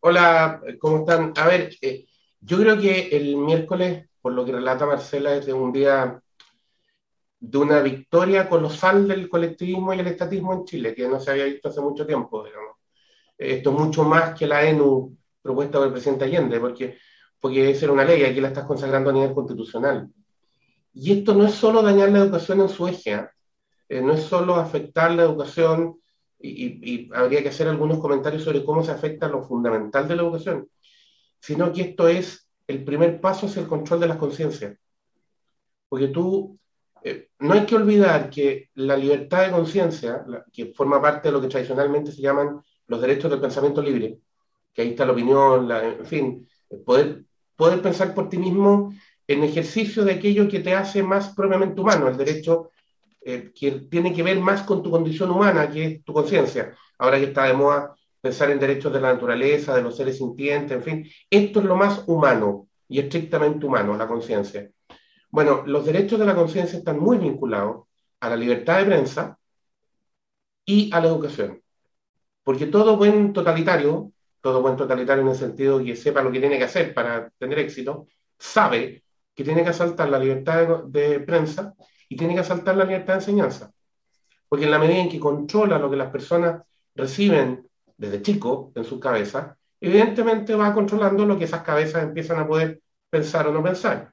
Hola, 0.00 0.60
¿cómo 0.78 0.98
están? 0.98 1.32
A 1.36 1.46
ver, 1.46 1.76
eh, 1.80 2.04
yo 2.40 2.58
creo 2.58 2.78
que 2.78 3.08
el 3.12 3.36
miércoles, 3.36 4.06
por 4.20 4.32
lo 4.32 4.44
que 4.44 4.52
relata 4.52 4.84
Marcela, 4.84 5.34
es 5.34 5.46
de 5.46 5.54
un 5.54 5.72
día 5.72 6.20
de 7.44 7.58
una 7.58 7.80
victoria 7.80 8.48
colosal 8.48 9.08
del 9.08 9.28
colectivismo 9.28 9.92
y 9.92 9.98
el 9.98 10.06
estatismo 10.06 10.54
en 10.54 10.64
Chile, 10.64 10.94
que 10.94 11.08
no 11.08 11.18
se 11.18 11.32
había 11.32 11.46
visto 11.46 11.70
hace 11.70 11.80
mucho 11.80 12.06
tiempo, 12.06 12.44
digamos. 12.44 12.76
Esto 13.36 13.70
es 13.70 13.76
mucho 13.76 14.04
más 14.04 14.38
que 14.38 14.46
la 14.46 14.64
ENU 14.64 15.16
propuesta 15.42 15.78
por 15.78 15.88
el 15.88 15.92
presidente 15.92 16.24
Allende, 16.24 16.60
porque, 16.60 16.98
porque 17.40 17.70
esa 17.70 17.86
era 17.86 17.94
una 17.94 18.04
ley, 18.04 18.22
aquí 18.22 18.40
la 18.40 18.46
estás 18.48 18.64
consagrando 18.64 19.10
a 19.10 19.12
nivel 19.12 19.34
constitucional. 19.34 20.08
Y 20.94 21.18
esto 21.18 21.34
no 21.34 21.44
es 21.44 21.52
solo 21.52 21.82
dañar 21.82 22.12
la 22.12 22.20
educación 22.20 22.60
en 22.60 22.68
su 22.68 22.86
eje, 22.86 23.14
¿ah? 23.14 23.32
eh, 23.88 24.00
no 24.00 24.12
es 24.12 24.22
solo 24.22 24.54
afectar 24.54 25.10
la 25.10 25.24
educación, 25.24 26.00
y, 26.38 26.94
y, 26.94 27.10
habría 27.12 27.42
que 27.42 27.48
hacer 27.48 27.66
algunos 27.66 27.98
comentarios 27.98 28.44
sobre 28.44 28.64
cómo 28.64 28.84
se 28.84 28.92
afecta 28.92 29.26
lo 29.26 29.42
fundamental 29.42 30.06
de 30.06 30.14
la 30.14 30.22
educación, 30.22 30.68
sino 31.40 31.72
que 31.72 31.82
esto 31.82 32.06
es 32.06 32.48
el 32.68 32.84
primer 32.84 33.20
paso 33.20 33.46
hacia 33.46 33.62
el 33.62 33.68
control 33.68 33.98
de 33.98 34.06
las 34.06 34.16
conciencias. 34.16 34.78
Porque 35.88 36.08
tú 36.08 36.56
eh, 37.04 37.28
no 37.40 37.54
hay 37.54 37.66
que 37.66 37.76
olvidar 37.76 38.30
que 38.30 38.70
la 38.74 38.96
libertad 38.96 39.46
de 39.46 39.52
conciencia, 39.52 40.24
que 40.52 40.66
forma 40.66 41.00
parte 41.00 41.28
de 41.28 41.32
lo 41.32 41.40
que 41.40 41.48
tradicionalmente 41.48 42.12
se 42.12 42.22
llaman 42.22 42.62
los 42.86 43.00
derechos 43.00 43.30
del 43.30 43.40
pensamiento 43.40 43.82
libre, 43.82 44.18
que 44.72 44.82
ahí 44.82 44.90
está 44.90 45.04
la 45.04 45.12
opinión, 45.12 45.70
en 45.70 46.06
fin, 46.06 46.48
poder, 46.84 47.24
poder 47.56 47.82
pensar 47.82 48.14
por 48.14 48.28
ti 48.28 48.38
mismo 48.38 48.94
en 49.26 49.42
ejercicio 49.42 50.04
de 50.04 50.12
aquello 50.12 50.48
que 50.48 50.60
te 50.60 50.74
hace 50.74 51.02
más 51.02 51.34
propiamente 51.34 51.80
humano, 51.80 52.08
el 52.08 52.16
derecho 52.16 52.70
eh, 53.24 53.52
que 53.54 53.72
tiene 53.90 54.12
que 54.12 54.22
ver 54.22 54.40
más 54.40 54.62
con 54.62 54.82
tu 54.82 54.90
condición 54.90 55.30
humana, 55.30 55.70
que 55.70 55.84
es 55.84 56.04
tu 56.04 56.12
conciencia. 56.12 56.74
Ahora 56.98 57.18
que 57.18 57.26
está 57.26 57.44
de 57.44 57.54
moda 57.54 57.94
pensar 58.20 58.50
en 58.50 58.58
derechos 58.60 58.92
de 58.92 59.00
la 59.00 59.12
naturaleza, 59.12 59.74
de 59.74 59.82
los 59.82 59.96
seres 59.96 60.18
sintientes, 60.18 60.76
en 60.76 60.82
fin, 60.82 61.06
esto 61.28 61.60
es 61.60 61.64
lo 61.64 61.76
más 61.76 62.04
humano 62.06 62.68
y 62.88 63.00
estrictamente 63.00 63.66
humano, 63.66 63.96
la 63.96 64.06
conciencia. 64.06 64.70
Bueno, 65.32 65.62
los 65.66 65.86
derechos 65.86 66.18
de 66.20 66.26
la 66.26 66.34
conciencia 66.34 66.78
están 66.78 66.98
muy 67.00 67.16
vinculados 67.16 67.86
a 68.20 68.28
la 68.28 68.36
libertad 68.36 68.78
de 68.78 68.84
prensa 68.84 69.38
y 70.66 70.92
a 70.92 71.00
la 71.00 71.08
educación. 71.08 71.62
Porque 72.44 72.66
todo 72.66 72.98
buen 72.98 73.32
totalitario, 73.32 74.12
todo 74.42 74.60
buen 74.60 74.76
totalitario 74.76 75.22
en 75.22 75.30
el 75.30 75.36
sentido 75.36 75.82
que 75.82 75.96
sepa 75.96 76.22
lo 76.22 76.30
que 76.30 76.40
tiene 76.40 76.58
que 76.58 76.64
hacer 76.64 76.92
para 76.92 77.30
tener 77.38 77.60
éxito, 77.60 78.08
sabe 78.38 79.04
que 79.34 79.42
tiene 79.42 79.62
que 79.64 79.70
asaltar 79.70 80.10
la 80.10 80.18
libertad 80.18 80.84
de, 80.84 81.20
prensa 81.20 81.74
y 82.10 82.16
tiene 82.16 82.34
que 82.34 82.40
asaltar 82.40 82.76
la 82.76 82.84
libertad 82.84 83.14
de 83.14 83.20
enseñanza. 83.20 83.72
Porque 84.50 84.66
en 84.66 84.70
la 84.70 84.78
medida 84.78 84.98
en 84.98 85.08
que 85.08 85.18
controla 85.18 85.78
lo 85.78 85.88
que 85.90 85.96
las 85.96 86.10
personas 86.10 86.62
reciben 86.94 87.66
desde 87.96 88.20
chico 88.20 88.70
en 88.74 88.84
su 88.84 89.00
cabeza, 89.00 89.56
evidentemente 89.80 90.54
va 90.54 90.74
controlando 90.74 91.24
lo 91.24 91.38
que 91.38 91.44
esas 91.44 91.62
cabezas 91.62 92.02
empiezan 92.02 92.38
a 92.38 92.46
poder 92.46 92.82
pensar 93.08 93.48
o 93.48 93.52
no 93.52 93.62
pensar. 93.62 94.12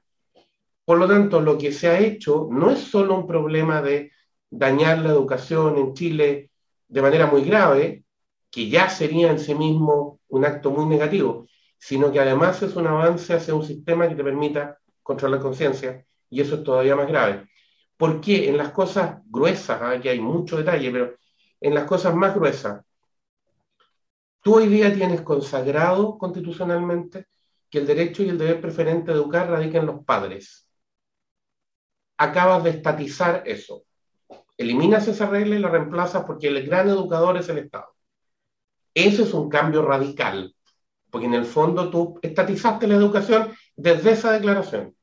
Por 0.90 0.98
lo 0.98 1.06
tanto, 1.06 1.40
lo 1.40 1.56
que 1.56 1.70
se 1.70 1.86
ha 1.86 2.00
hecho 2.00 2.48
no 2.50 2.68
es 2.68 2.80
solo 2.80 3.14
un 3.14 3.24
problema 3.24 3.80
de 3.80 4.10
dañar 4.50 4.98
la 4.98 5.10
educación 5.10 5.78
en 5.78 5.94
Chile 5.94 6.50
de 6.88 7.00
manera 7.00 7.26
muy 7.26 7.44
grave, 7.44 8.02
que 8.50 8.68
ya 8.68 8.88
sería 8.88 9.30
en 9.30 9.38
sí 9.38 9.54
mismo 9.54 10.18
un 10.26 10.44
acto 10.44 10.72
muy 10.72 10.86
negativo, 10.86 11.46
sino 11.78 12.10
que 12.10 12.18
además 12.18 12.60
es 12.62 12.74
un 12.74 12.88
avance 12.88 13.32
hacia 13.32 13.54
un 13.54 13.64
sistema 13.64 14.08
que 14.08 14.16
te 14.16 14.24
permita 14.24 14.80
controlar 15.00 15.38
conciencia, 15.38 16.04
y 16.28 16.40
eso 16.40 16.56
es 16.56 16.64
todavía 16.64 16.96
más 16.96 17.06
grave. 17.06 17.48
Porque 17.96 18.48
en 18.48 18.56
las 18.56 18.70
cosas 18.70 19.20
gruesas, 19.26 19.80
aquí 19.80 20.08
hay 20.08 20.18
mucho 20.18 20.56
detalle, 20.56 20.90
pero 20.90 21.14
en 21.60 21.72
las 21.72 21.84
cosas 21.84 22.16
más 22.16 22.34
gruesas, 22.34 22.84
tú 24.42 24.56
hoy 24.56 24.66
día 24.66 24.92
tienes 24.92 25.20
consagrado 25.20 26.18
constitucionalmente 26.18 27.26
que 27.70 27.78
el 27.78 27.86
derecho 27.86 28.24
y 28.24 28.30
el 28.30 28.38
deber 28.38 28.60
preferente 28.60 29.12
de 29.12 29.18
educar 29.18 29.48
radican 29.48 29.82
en 29.82 29.86
los 29.86 30.04
padres. 30.04 30.66
Acabas 32.20 32.62
de 32.64 32.68
estatizar 32.68 33.44
eso. 33.46 33.84
Eliminas 34.58 35.08
esa 35.08 35.24
regla 35.24 35.56
y 35.56 35.58
la 35.58 35.70
reemplazas 35.70 36.24
porque 36.26 36.48
el 36.48 36.66
gran 36.66 36.86
educador 36.90 37.38
es 37.38 37.48
el 37.48 37.56
Estado. 37.56 37.94
Eso 38.92 39.22
es 39.22 39.32
un 39.32 39.48
cambio 39.48 39.80
radical, 39.80 40.54
porque 41.10 41.28
en 41.28 41.32
el 41.32 41.46
fondo 41.46 41.88
tú 41.88 42.18
estatizaste 42.20 42.86
la 42.86 42.96
educación 42.96 43.54
desde 43.74 44.10
esa 44.10 44.32
declaración. 44.32 44.94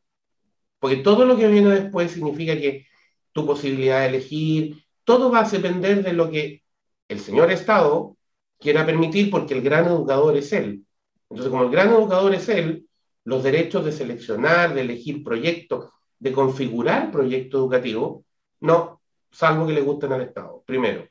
Porque 0.78 0.98
todo 0.98 1.26
lo 1.26 1.36
que 1.36 1.48
viene 1.48 1.70
después 1.72 2.12
significa 2.12 2.54
que 2.54 2.86
tu 3.32 3.48
posibilidad 3.48 4.02
de 4.02 4.10
elegir, 4.10 4.86
todo 5.04 5.32
va 5.32 5.40
a 5.40 5.50
depender 5.50 6.04
de 6.04 6.14
lo 6.14 6.30
que 6.30 6.62
el 7.08 7.20
señor 7.20 7.52
Estado 7.52 8.16
quiera 8.60 8.86
permitir, 8.86 9.32
porque 9.32 9.56
el 9.56 9.64
gran 9.64 9.86
educador 9.86 10.38
es 10.38 10.54
él. 10.54 10.86
Entonces, 11.32 11.50
como 11.50 11.64
el 11.64 11.72
gran 11.72 11.90
educador 11.90 12.36
es 12.36 12.48
él, 12.48 12.88
los 13.24 13.42
derechos 13.42 13.84
de 13.86 13.92
seleccionar, 13.92 14.76
de 14.76 14.82
elegir 14.82 15.24
proyectos, 15.24 15.90
de 16.20 16.32
configurar 16.32 17.12
proyecto 17.12 17.58
educativo, 17.58 18.26
no, 18.62 19.02
salvo 19.32 19.68
que 19.68 19.74
le 19.74 19.82
gusten 19.82 20.14
al 20.14 20.22
Estado, 20.22 20.64
primero. 20.66 21.08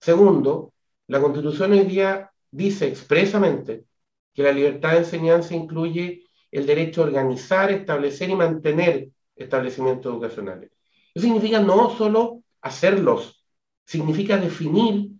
Segundo, 0.00 0.72
la 1.06 1.20
Constitución 1.20 1.72
hoy 1.72 1.84
día 1.84 2.30
dice 2.50 2.88
expresamente 2.88 3.84
que 4.34 4.42
la 4.42 4.52
libertad 4.52 4.92
de 4.92 4.98
enseñanza 4.98 5.54
incluye 5.54 6.24
el 6.50 6.66
derecho 6.66 7.02
a 7.02 7.06
organizar, 7.06 7.70
establecer 7.70 8.30
y 8.30 8.34
mantener 8.34 9.08
establecimientos 9.34 10.12
educacionales. 10.12 10.70
Eso 11.14 11.26
significa 11.26 11.60
no 11.60 11.90
solo 11.96 12.42
hacerlos, 12.60 13.44
significa 13.84 14.36
definir 14.36 15.10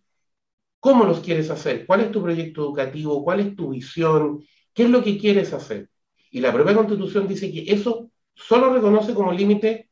cómo 0.81 1.05
los 1.05 1.21
quieres 1.21 1.51
hacer, 1.51 1.87
cuál 1.87 2.03
es 2.03 2.13
tu 2.13 2.23
proyecto 2.23 2.63
educativo, 2.63 3.25
cuál 3.25 3.41
es 3.41 3.57
tu 3.57 3.71
visión, 3.71 4.45
qué 4.75 4.85
es 4.85 4.91
lo 4.91 5.03
que 5.03 5.19
quieres 5.19 5.53
hacer. 5.53 5.89
Y 6.31 6.41
la 6.41 6.53
propia 6.53 6.75
Constitución 6.75 7.27
dice 7.27 7.51
que 7.53 7.73
eso 7.73 8.11
solo 8.37 8.73
reconoce 8.73 9.15
como 9.15 9.33
límite 9.33 9.91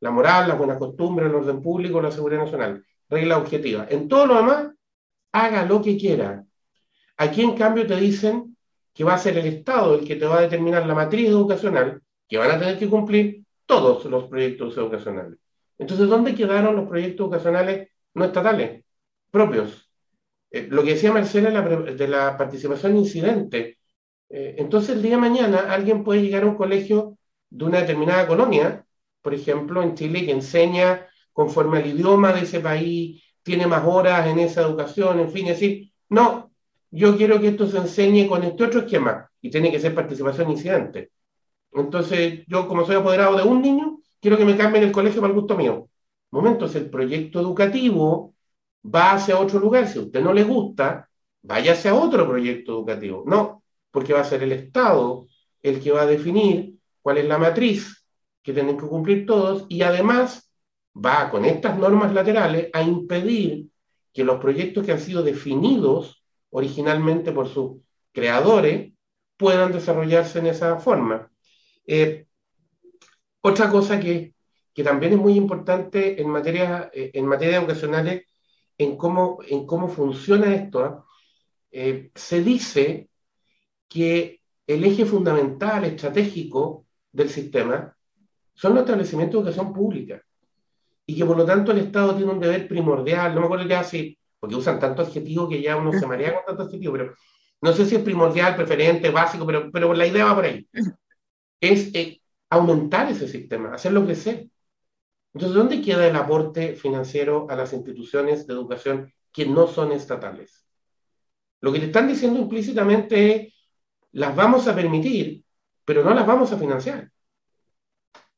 la 0.00 0.10
moral, 0.10 0.48
las 0.48 0.58
buenas 0.58 0.78
costumbres, 0.78 1.28
el 1.28 1.34
orden 1.34 1.62
público, 1.62 2.00
la 2.00 2.10
seguridad 2.10 2.44
nacional, 2.44 2.84
regla 3.08 3.38
objetiva. 3.38 3.86
En 3.88 4.08
todo 4.08 4.26
lo 4.26 4.36
demás, 4.36 4.68
haga 5.32 5.64
lo 5.64 5.82
que 5.82 5.96
quiera. 5.96 6.44
Aquí, 7.16 7.42
en 7.42 7.56
cambio, 7.56 7.86
te 7.86 7.96
dicen 7.96 8.56
que 8.92 9.04
va 9.04 9.14
a 9.14 9.18
ser 9.18 9.38
el 9.38 9.46
Estado 9.46 9.98
el 9.98 10.06
que 10.06 10.16
te 10.16 10.26
va 10.26 10.38
a 10.38 10.42
determinar 10.42 10.86
la 10.86 10.94
matriz 10.94 11.28
educacional, 11.28 12.02
que 12.28 12.38
van 12.38 12.50
a 12.50 12.58
tener 12.58 12.78
que 12.78 12.88
cumplir 12.88 13.42
todos 13.64 14.04
los 14.04 14.24
proyectos 14.24 14.76
educacionales. 14.76 15.38
Entonces, 15.78 16.08
¿dónde 16.08 16.34
quedaron 16.34 16.76
los 16.76 16.88
proyectos 16.88 17.24
educacionales 17.24 17.88
no 18.14 18.24
estatales, 18.26 18.84
propios? 19.30 19.90
Eh, 20.50 20.68
lo 20.70 20.82
que 20.82 20.94
decía 20.94 21.12
Marcela 21.12 21.60
de 21.60 22.08
la 22.08 22.36
participación 22.36 22.96
incidente. 22.96 23.78
Eh, 24.28 24.56
entonces, 24.58 24.96
el 24.96 25.02
día 25.02 25.12
de 25.12 25.20
mañana 25.20 25.72
alguien 25.72 26.04
puede 26.04 26.22
llegar 26.22 26.44
a 26.44 26.46
un 26.46 26.56
colegio 26.56 27.18
de 27.56 27.64
una 27.64 27.80
determinada 27.80 28.26
colonia, 28.26 28.84
por 29.22 29.34
ejemplo, 29.34 29.82
en 29.82 29.94
Chile, 29.94 30.24
que 30.24 30.32
enseña 30.32 31.06
conforme 31.32 31.78
al 31.78 31.86
idioma 31.86 32.32
de 32.32 32.42
ese 32.42 32.60
país, 32.60 33.22
tiene 33.42 33.66
más 33.66 33.84
horas 33.86 34.26
en 34.26 34.38
esa 34.38 34.62
educación, 34.62 35.20
en 35.20 35.30
fin, 35.30 35.46
decir, 35.46 35.92
no, 36.08 36.50
yo 36.90 37.16
quiero 37.16 37.40
que 37.40 37.48
esto 37.48 37.66
se 37.66 37.78
enseñe 37.78 38.28
con 38.28 38.42
este 38.44 38.64
otro 38.64 38.80
esquema 38.80 39.30
y 39.40 39.50
tiene 39.50 39.70
que 39.70 39.80
ser 39.80 39.94
participación 39.94 40.50
incidente. 40.50 41.12
Entonces, 41.72 42.44
yo 42.46 42.68
como 42.68 42.84
soy 42.84 42.96
apoderado 42.96 43.36
de 43.36 43.44
un 43.44 43.62
niño, 43.62 44.00
quiero 44.20 44.36
que 44.36 44.44
me 44.44 44.56
cambien 44.56 44.84
el 44.84 44.92
colegio 44.92 45.20
para 45.20 45.32
el 45.32 45.40
gusto 45.40 45.56
mío. 45.56 45.88
Momentos, 46.30 46.74
el 46.74 46.90
proyecto 46.90 47.40
educativo 47.40 48.34
va 48.84 49.12
hacia 49.12 49.38
otro 49.38 49.58
lugar. 49.60 49.88
Si 49.88 49.98
a 49.98 50.02
usted 50.02 50.20
no 50.22 50.32
le 50.32 50.44
gusta, 50.44 51.08
vaya 51.42 51.72
hacia 51.72 51.94
otro 51.94 52.26
proyecto 52.28 52.72
educativo. 52.72 53.24
No, 53.26 53.62
porque 53.90 54.12
va 54.12 54.20
a 54.20 54.24
ser 54.24 54.42
el 54.42 54.52
Estado 54.52 55.26
el 55.62 55.80
que 55.80 55.92
va 55.92 56.02
a 56.02 56.06
definir 56.06 56.75
cuál 57.06 57.18
es 57.18 57.26
la 57.26 57.38
matriz 57.38 58.04
que 58.42 58.52
tienen 58.52 58.76
que 58.76 58.84
cumplir 58.84 59.26
todos 59.26 59.64
y 59.68 59.82
además 59.82 60.50
va 60.92 61.30
con 61.30 61.44
estas 61.44 61.78
normas 61.78 62.12
laterales 62.12 62.68
a 62.72 62.82
impedir 62.82 63.68
que 64.12 64.24
los 64.24 64.40
proyectos 64.40 64.84
que 64.84 64.90
han 64.90 64.98
sido 64.98 65.22
definidos 65.22 66.24
originalmente 66.50 67.30
por 67.30 67.46
sus 67.46 67.76
creadores 68.10 68.92
puedan 69.36 69.70
desarrollarse 69.70 70.40
en 70.40 70.46
esa 70.48 70.78
forma. 70.80 71.30
Eh, 71.86 72.26
otra 73.40 73.70
cosa 73.70 74.00
que, 74.00 74.34
también 74.82 75.12
es 75.12 75.18
muy 75.20 75.34
importante 75.34 76.20
en 76.20 76.28
materia, 76.28 76.90
eh, 76.92 77.12
en 77.14 77.24
materia 77.24 77.58
educacionales, 77.58 78.24
en 78.76 78.96
cómo, 78.96 79.38
en 79.46 79.64
cómo 79.64 79.86
funciona 79.86 80.52
esto, 80.52 81.06
eh, 81.70 82.10
se 82.16 82.42
dice 82.42 83.10
que 83.86 84.40
el 84.66 84.82
eje 84.82 85.06
fundamental, 85.06 85.84
estratégico 85.84 86.85
del 87.16 87.30
sistema, 87.30 87.96
son 88.54 88.74
los 88.74 88.82
establecimientos 88.82 89.42
de 89.42 89.50
educación 89.50 89.72
pública 89.72 90.22
y 91.06 91.16
que 91.16 91.24
por 91.24 91.36
lo 91.36 91.44
tanto 91.44 91.72
el 91.72 91.78
Estado 91.78 92.14
tiene 92.14 92.32
un 92.32 92.40
deber 92.40 92.68
primordial, 92.68 93.34
no 93.34 93.40
me 93.40 93.46
acuerdo 93.46 93.66
ya 93.66 93.82
si, 93.84 94.18
porque 94.38 94.56
usan 94.56 94.78
tanto 94.78 95.02
adjetivo 95.02 95.48
que 95.48 95.62
ya 95.62 95.76
uno 95.76 95.92
se 95.92 96.06
marea 96.06 96.34
con 96.34 96.44
tanto 96.44 96.64
adjetivo, 96.64 96.92
pero 96.92 97.14
no 97.62 97.72
sé 97.72 97.86
si 97.86 97.96
es 97.96 98.02
primordial, 98.02 98.54
preferente, 98.54 99.10
básico, 99.10 99.46
pero, 99.46 99.70
pero 99.72 99.94
la 99.94 100.06
idea 100.06 100.26
va 100.26 100.34
por 100.34 100.44
ahí. 100.44 100.68
Es 101.60 101.94
eh, 101.94 102.20
aumentar 102.50 103.10
ese 103.10 103.28
sistema, 103.28 103.72
hacerlo 103.72 104.04
crecer. 104.04 104.48
Entonces, 105.32 105.56
¿dónde 105.56 105.80
queda 105.80 106.06
el 106.06 106.16
aporte 106.16 106.74
financiero 106.74 107.46
a 107.48 107.56
las 107.56 107.72
instituciones 107.72 108.46
de 108.46 108.54
educación 108.54 109.12
que 109.32 109.46
no 109.46 109.66
son 109.66 109.92
estatales? 109.92 110.66
Lo 111.60 111.72
que 111.72 111.80
te 111.80 111.86
están 111.86 112.08
diciendo 112.08 112.40
implícitamente 112.40 113.34
es, 113.34 113.54
las 114.12 114.34
vamos 114.34 114.66
a 114.68 114.74
permitir, 114.74 115.44
pero 115.86 116.04
no 116.04 116.12
las 116.12 116.26
vamos 116.26 116.52
a 116.52 116.58
financiar. 116.58 117.10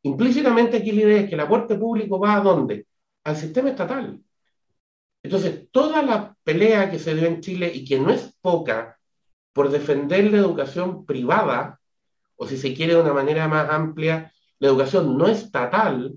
Implícitamente 0.03 0.77
aquí 0.77 0.93
la 0.93 1.01
idea 1.03 1.21
es 1.23 1.29
que 1.29 1.35
el 1.35 1.41
aporte 1.41 1.75
público 1.77 2.21
va 2.21 2.35
a 2.35 2.41
dónde? 2.41 2.87
Al 3.25 3.37
sistema 3.37 3.71
estatal. 3.71 4.21
Entonces, 5.23 5.69
toda 5.73 6.03
la 6.03 6.37
pelea 6.45 6.91
que 6.91 6.99
se 7.01 7.15
dio 7.15 7.27
en 7.27 7.41
Chile 7.41 7.73
y 7.75 7.85
que 7.85 7.99
no 7.99 8.11
es 8.11 8.33
poca 8.41 8.99
por 9.53 9.71
defender 9.71 10.31
la 10.31 10.39
educación 10.39 11.05
privada, 11.05 11.81
o 12.37 12.47
si 12.47 12.57
se 12.57 12.75
quiere 12.75 12.95
de 12.95 13.01
una 13.01 13.13
manera 13.13 13.49
más 13.49 13.69
amplia, 13.71 14.33
la 14.61 14.69
educación 14.69 15.19
no 15.19 15.27
estatal, 15.27 16.15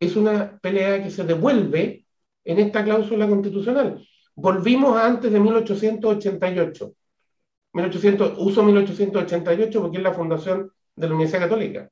es 0.00 0.16
una 0.16 0.58
pelea 0.58 1.02
que 1.02 1.10
se 1.10 1.24
devuelve 1.24 2.06
en 2.44 2.58
esta 2.58 2.82
cláusula 2.82 3.28
constitucional. 3.28 4.06
Volvimos 4.34 4.98
antes 4.98 5.30
de 5.30 5.38
1888. 5.38 6.92
1800, 7.76 8.34
uso 8.38 8.62
1888 8.62 9.80
porque 9.80 9.98
es 9.98 10.02
la 10.02 10.14
fundación 10.14 10.72
de 10.94 11.08
la 11.08 11.14
Universidad 11.14 11.42
Católica 11.42 11.90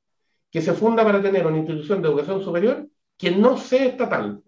que 0.50 0.62
se 0.62 0.72
funda 0.72 1.04
para 1.04 1.20
tener 1.20 1.46
una 1.46 1.58
institución 1.58 2.00
de 2.00 2.08
educación 2.08 2.42
superior 2.42 2.88
que 3.18 3.32
no 3.32 3.58
sea 3.58 3.86
estatal. 3.86 4.40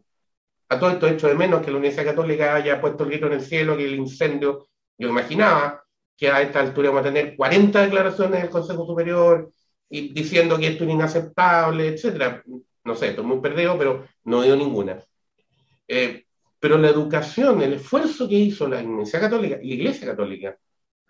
A 0.69 0.78
todo 0.78 0.90
esto 0.90 1.09
hecho 1.09 1.26
de 1.26 1.35
menos 1.35 1.62
que 1.62 1.71
la 1.71 1.78
Universidad 1.78 2.07
Católica 2.07 2.55
haya 2.55 2.81
puesto 2.81 3.05
el 3.05 3.11
grito 3.11 3.26
en 3.26 3.35
el 3.35 3.43
cielo, 3.43 3.76
que 3.76 3.87
el 3.87 3.97
incendio, 3.97 4.69
yo 4.97 5.09
imaginaba 5.09 5.83
que 6.16 6.31
a 6.31 6.40
esta 6.43 6.61
altura 6.61 6.90
vamos 6.90 7.00
a 7.00 7.12
tener 7.12 7.37
40 7.37 7.83
declaraciones 7.83 8.40
del 8.40 8.50
Consejo 8.50 8.87
Superior 8.87 9.50
y 9.90 10.12
diciendo 10.12 10.57
que 10.59 10.69
esto 10.69 10.85
es 10.85 10.90
inaceptable, 10.90 11.88
etcétera. 11.88 12.43
No 12.85 12.95
sé, 12.95 13.09
estoy 13.09 13.25
muy 13.25 13.40
perdido, 13.40 13.76
pero 13.76 14.07
no 14.25 14.43
dio 14.43 14.57
ninguna. 14.57 15.02
Eh, 15.88 16.25
pero 16.61 16.78
la 16.78 16.88
educación, 16.88 17.62
el 17.62 17.75
esfuerzo 17.75 18.28
que 18.28 18.37
hizo 18.37 18.69
la 18.69 18.78
Universidad 18.78 19.23
Católica 19.23 19.59
y 19.61 19.69
la 19.69 19.75
Iglesia 19.75 20.07
Católica 20.07 20.57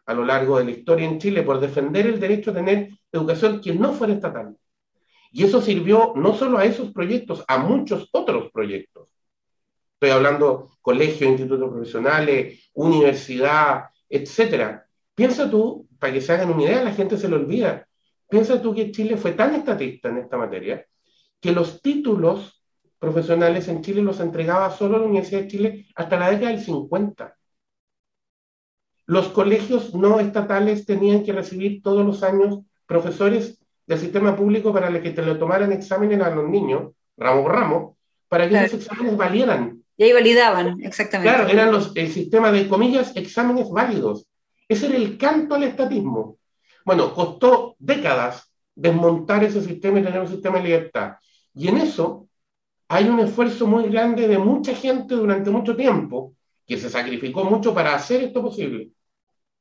a 0.06 0.14
lo 0.14 0.24
largo 0.24 0.58
de 0.58 0.64
la 0.64 0.70
historia 0.70 1.06
en 1.06 1.18
Chile 1.18 1.42
por 1.42 1.60
defender 1.60 2.06
el 2.06 2.20
derecho 2.20 2.50
a 2.50 2.54
tener 2.54 2.90
educación 3.12 3.60
que 3.60 3.74
no 3.74 3.92
fuera 3.92 4.14
estatal, 4.14 4.56
y 5.32 5.44
eso 5.44 5.60
sirvió 5.60 6.14
no 6.16 6.34
solo 6.34 6.58
a 6.58 6.64
esos 6.64 6.92
proyectos, 6.92 7.44
a 7.46 7.58
muchos 7.58 8.08
otros 8.12 8.50
proyectos. 8.52 9.10
Estoy 9.94 10.10
hablando 10.10 10.70
colegios, 10.80 11.30
institutos 11.30 11.70
profesionales, 11.70 12.70
universidad, 12.74 13.84
etcétera. 14.08 14.86
Piensa 15.14 15.50
tú, 15.50 15.88
para 15.98 16.12
que 16.12 16.20
se 16.20 16.32
hagan 16.32 16.50
una 16.50 16.62
idea, 16.62 16.84
la 16.84 16.92
gente 16.92 17.18
se 17.18 17.28
lo 17.28 17.36
olvida. 17.36 17.86
Piensa 18.28 18.60
tú 18.60 18.74
que 18.74 18.90
Chile 18.90 19.16
fue 19.16 19.32
tan 19.32 19.54
estatista 19.54 20.08
en 20.08 20.18
esta 20.18 20.36
materia 20.36 20.86
que 21.40 21.52
los 21.52 21.80
títulos 21.82 22.62
profesionales 22.98 23.68
en 23.68 23.82
Chile 23.82 24.02
los 24.02 24.20
entregaba 24.20 24.70
solo 24.70 24.98
la 24.98 25.04
Universidad 25.04 25.42
de 25.42 25.48
Chile 25.48 25.86
hasta 25.94 26.18
la 26.18 26.30
década 26.30 26.50
del 26.50 26.60
50. 26.60 27.36
Los 29.06 29.28
colegios 29.28 29.94
no 29.94 30.18
estatales 30.18 30.84
tenían 30.84 31.22
que 31.22 31.32
recibir 31.32 31.82
todos 31.82 32.04
los 32.04 32.22
años 32.22 32.60
profesores 32.86 33.58
del 33.86 33.98
sistema 33.98 34.36
público 34.36 34.72
para 34.72 35.00
que 35.00 35.10
te 35.10 35.22
lo 35.22 35.38
tomaran 35.38 35.72
exámenes 35.72 36.20
a 36.20 36.30
los 36.30 36.48
niños, 36.48 36.92
ramo 37.16 37.42
por 37.42 37.52
ramo, 37.52 37.96
para 38.28 38.48
que 38.48 38.64
esos 38.64 38.80
exámenes 38.80 39.16
valieran 39.16 39.82
Y 39.96 40.04
ahí 40.04 40.12
validaban, 40.12 40.80
exactamente. 40.82 41.32
Claro, 41.32 41.48
eran 41.48 41.70
los, 41.70 41.92
el 41.94 42.10
sistema 42.10 42.50
de 42.50 42.68
comillas, 42.68 43.12
exámenes 43.14 43.70
válidos. 43.70 44.26
Ese 44.68 44.86
era 44.86 44.96
el 44.96 45.16
canto 45.16 45.54
al 45.54 45.62
estatismo. 45.62 46.38
Bueno, 46.84 47.14
costó 47.14 47.76
décadas 47.78 48.52
desmontar 48.74 49.44
ese 49.44 49.62
sistema 49.62 50.00
y 50.00 50.02
tener 50.02 50.20
un 50.20 50.28
sistema 50.28 50.58
de 50.58 50.64
libertad. 50.64 51.14
Y 51.54 51.68
en 51.68 51.78
eso 51.78 52.28
hay 52.88 53.08
un 53.08 53.20
esfuerzo 53.20 53.66
muy 53.66 53.88
grande 53.88 54.28
de 54.28 54.38
mucha 54.38 54.74
gente 54.74 55.14
durante 55.14 55.50
mucho 55.50 55.76
tiempo 55.76 56.34
que 56.66 56.76
se 56.76 56.90
sacrificó 56.90 57.44
mucho 57.44 57.72
para 57.72 57.94
hacer 57.94 58.24
esto 58.24 58.42
posible. 58.42 58.90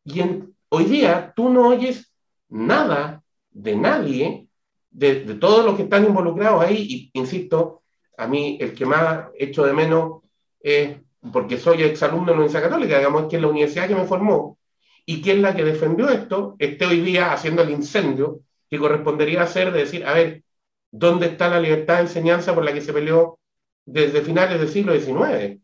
Y 0.06 0.22
hoy 0.70 0.86
día 0.86 1.34
tú 1.36 1.50
no 1.50 1.70
oyes 1.70 2.14
nada 2.48 3.24
de 3.52 3.76
nadie, 3.76 4.48
de, 4.92 5.26
de 5.26 5.36
todos 5.36 5.66
los 5.66 5.76
que 5.76 5.84
están 5.84 6.06
involucrados 6.06 6.64
ahí, 6.64 7.12
y 7.14 7.20
insisto, 7.20 7.82
a 8.18 8.28
mí 8.28 8.58
el 8.62 8.74
que 8.74 8.86
más 8.86 9.28
echo 9.38 9.66
de 9.66 9.74
menos 9.74 10.22
es, 10.60 10.98
porque 11.34 11.58
soy 11.58 11.82
exalumno 11.84 12.28
de 12.28 12.32
la 12.32 12.38
Universidad 12.38 12.70
Católica, 12.70 12.98
digamos, 12.98 13.28
que 13.28 13.38
es 13.38 13.42
la 13.42 13.48
universidad 13.48 13.88
que 13.88 13.96
me 13.96 14.06
formó, 14.06 14.60
y 15.06 15.22
que 15.22 15.34
es 15.34 15.40
la 15.40 15.56
que 15.56 15.64
defendió 15.64 16.10
esto, 16.10 16.56
esté 16.60 16.86
hoy 16.86 17.02
día 17.02 17.34
haciendo 17.34 17.64
el 17.64 17.72
incendio 17.72 18.42
que 18.70 18.78
correspondería 18.78 19.44
hacer 19.44 19.72
de 19.72 19.80
decir, 19.80 20.06
a 20.06 20.14
ver, 20.14 20.44
¿dónde 20.92 21.28
está 21.28 21.50
la 21.50 21.60
libertad 21.60 21.96
de 21.96 22.02
enseñanza 22.02 22.54
por 22.54 22.64
la 22.64 22.74
que 22.74 22.82
se 22.82 22.94
peleó 22.94 23.40
desde 23.86 24.22
finales 24.22 24.60
del 24.60 24.70
siglo 24.70 24.94
XIX? 24.94 25.60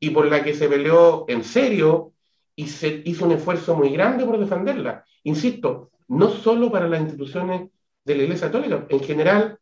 Y 0.00 0.10
por 0.10 0.26
la 0.26 0.42
que 0.42 0.54
se 0.54 0.68
peleó 0.68 1.24
en 1.28 1.44
serio 1.44 2.12
y 2.54 2.66
se 2.66 3.02
hizo 3.04 3.24
un 3.24 3.32
esfuerzo 3.32 3.74
muy 3.74 3.90
grande 3.90 4.24
por 4.24 4.38
defenderla. 4.38 5.04
Insisto, 5.24 5.90
no 6.08 6.28
solo 6.28 6.70
para 6.70 6.88
las 6.88 7.00
instituciones 7.00 7.70
de 8.04 8.14
la 8.14 8.22
Iglesia 8.24 8.48
Católica, 8.48 8.86
en 8.88 9.00
general, 9.00 9.58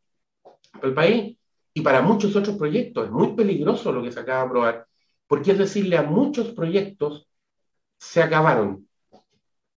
para 0.73 0.89
el 0.89 0.95
país 0.95 1.39
y 1.75 1.81
para 1.83 2.03
muchos 2.03 2.35
otros 2.35 2.57
proyectos. 2.57 3.07
Es 3.07 3.11
muy 3.11 3.35
peligroso 3.35 3.93
lo 3.93 4.03
que 4.03 4.13
se 4.13 4.21
acaba 4.21 4.41
de 4.41 4.47
aprobar, 4.47 4.87
porque 5.27 5.53
es 5.53 5.59
decirle 5.59 5.97
a 5.97 6.03
muchos 6.03 6.49
proyectos 6.49 7.29
se 7.99 8.23
acabaron, 8.23 8.89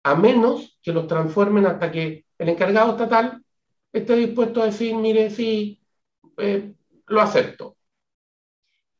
a 0.03 0.15
menos 0.15 0.79
que 0.81 0.93
los 0.93 1.07
transformen 1.07 1.65
hasta 1.65 1.91
que 1.91 2.25
el 2.37 2.49
encargado 2.49 2.91
estatal 2.91 3.43
esté 3.91 4.15
dispuesto 4.15 4.61
a 4.61 4.65
decir, 4.65 4.95
mire, 4.95 5.29
sí, 5.29 5.79
eh, 6.37 6.73
lo 7.07 7.21
acepto. 7.21 7.77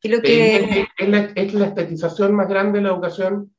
Y 0.02 0.08
lo 0.08 0.20
que... 0.20 0.56
Eh, 0.56 0.88
es, 0.98 1.08
la, 1.08 1.18
es 1.34 1.54
la 1.54 1.66
estetización 1.66 2.34
más 2.34 2.48
grande 2.48 2.78
de 2.78 2.84
la 2.84 2.90
educación 2.90 3.54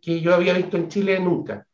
que 0.00 0.20
yo 0.20 0.34
había 0.34 0.54
visto 0.54 0.76
en 0.76 0.88
Chile 0.88 1.20
nunca 1.20 1.66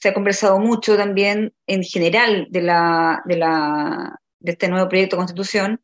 se 0.00 0.08
ha 0.08 0.14
conversado 0.14 0.58
mucho 0.58 0.96
también 0.96 1.52
en 1.66 1.82
general 1.82 2.48
de, 2.50 2.62
la, 2.62 3.22
de, 3.26 3.36
la, 3.36 4.18
de 4.38 4.52
este 4.52 4.68
nuevo 4.68 4.88
proyecto 4.88 5.16
de 5.16 5.20
constitución, 5.20 5.80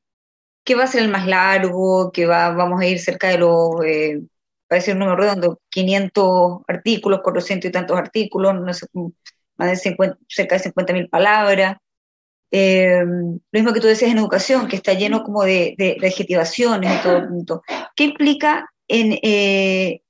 que 0.64 0.74
va 0.74 0.84
a 0.84 0.88
ser 0.88 1.02
el 1.02 1.10
más 1.10 1.26
largo, 1.26 2.10
que 2.12 2.26
va, 2.26 2.50
vamos 2.50 2.80
a 2.80 2.86
ir 2.86 2.98
cerca 2.98 3.28
de 3.28 3.38
los, 3.38 3.84
eh, 3.84 4.22
parece 4.66 4.92
un 4.92 5.00
número 5.00 5.18
redondo, 5.18 5.60
500 5.68 6.62
artículos, 6.66 7.20
400 7.22 7.68
y 7.68 7.72
tantos 7.72 7.98
artículos, 7.98 8.54
no 8.54 8.72
sé, 8.72 8.86
más 9.58 9.70
de 9.70 9.76
50, 9.76 10.18
cerca 10.28 10.56
de 10.56 10.64
50.000 10.64 11.10
palabras. 11.10 11.76
Eh, 12.50 13.02
lo 13.04 13.40
mismo 13.52 13.72
que 13.74 13.80
tú 13.80 13.86
decías 13.86 14.10
en 14.10 14.18
educación, 14.18 14.66
que 14.66 14.76
está 14.76 14.94
lleno 14.94 15.24
como 15.24 15.44
de, 15.44 15.74
de, 15.76 15.98
adjetivaciones 16.06 17.00
y 17.00 17.44
todo. 17.44 17.62
¿Qué 17.94 18.04
implica 18.04 18.70
en, 18.88 19.18
eh, 19.22 20.00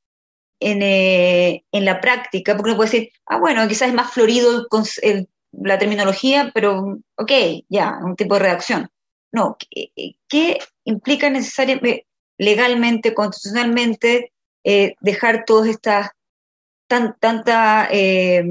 eh, 0.58 1.64
en, 1.70 1.84
la 1.84 2.00
práctica, 2.00 2.56
porque 2.56 2.70
uno 2.70 2.76
puede 2.76 2.90
decir, 2.90 3.12
ah, 3.26 3.38
bueno, 3.38 3.66
quizás 3.68 3.88
es 3.88 3.94
más 3.94 4.12
florido 4.12 4.66
la 5.52 5.78
terminología, 5.78 6.50
pero 6.54 6.98
ok, 7.16 7.32
ya, 7.68 7.98
un 8.02 8.16
tipo 8.16 8.34
de 8.34 8.40
redacción. 8.40 8.88
No, 9.32 9.56
¿qué, 10.28 10.58
implica 10.84 11.28
necesariamente, 11.28 12.06
legalmente, 12.38 13.14
constitucionalmente, 13.14 14.32
eh, 14.64 14.94
dejar 15.00 15.44
todas 15.44 15.68
estas, 15.68 16.10
tan, 16.86 17.16
tanta, 17.20 17.88
eh, 17.90 18.44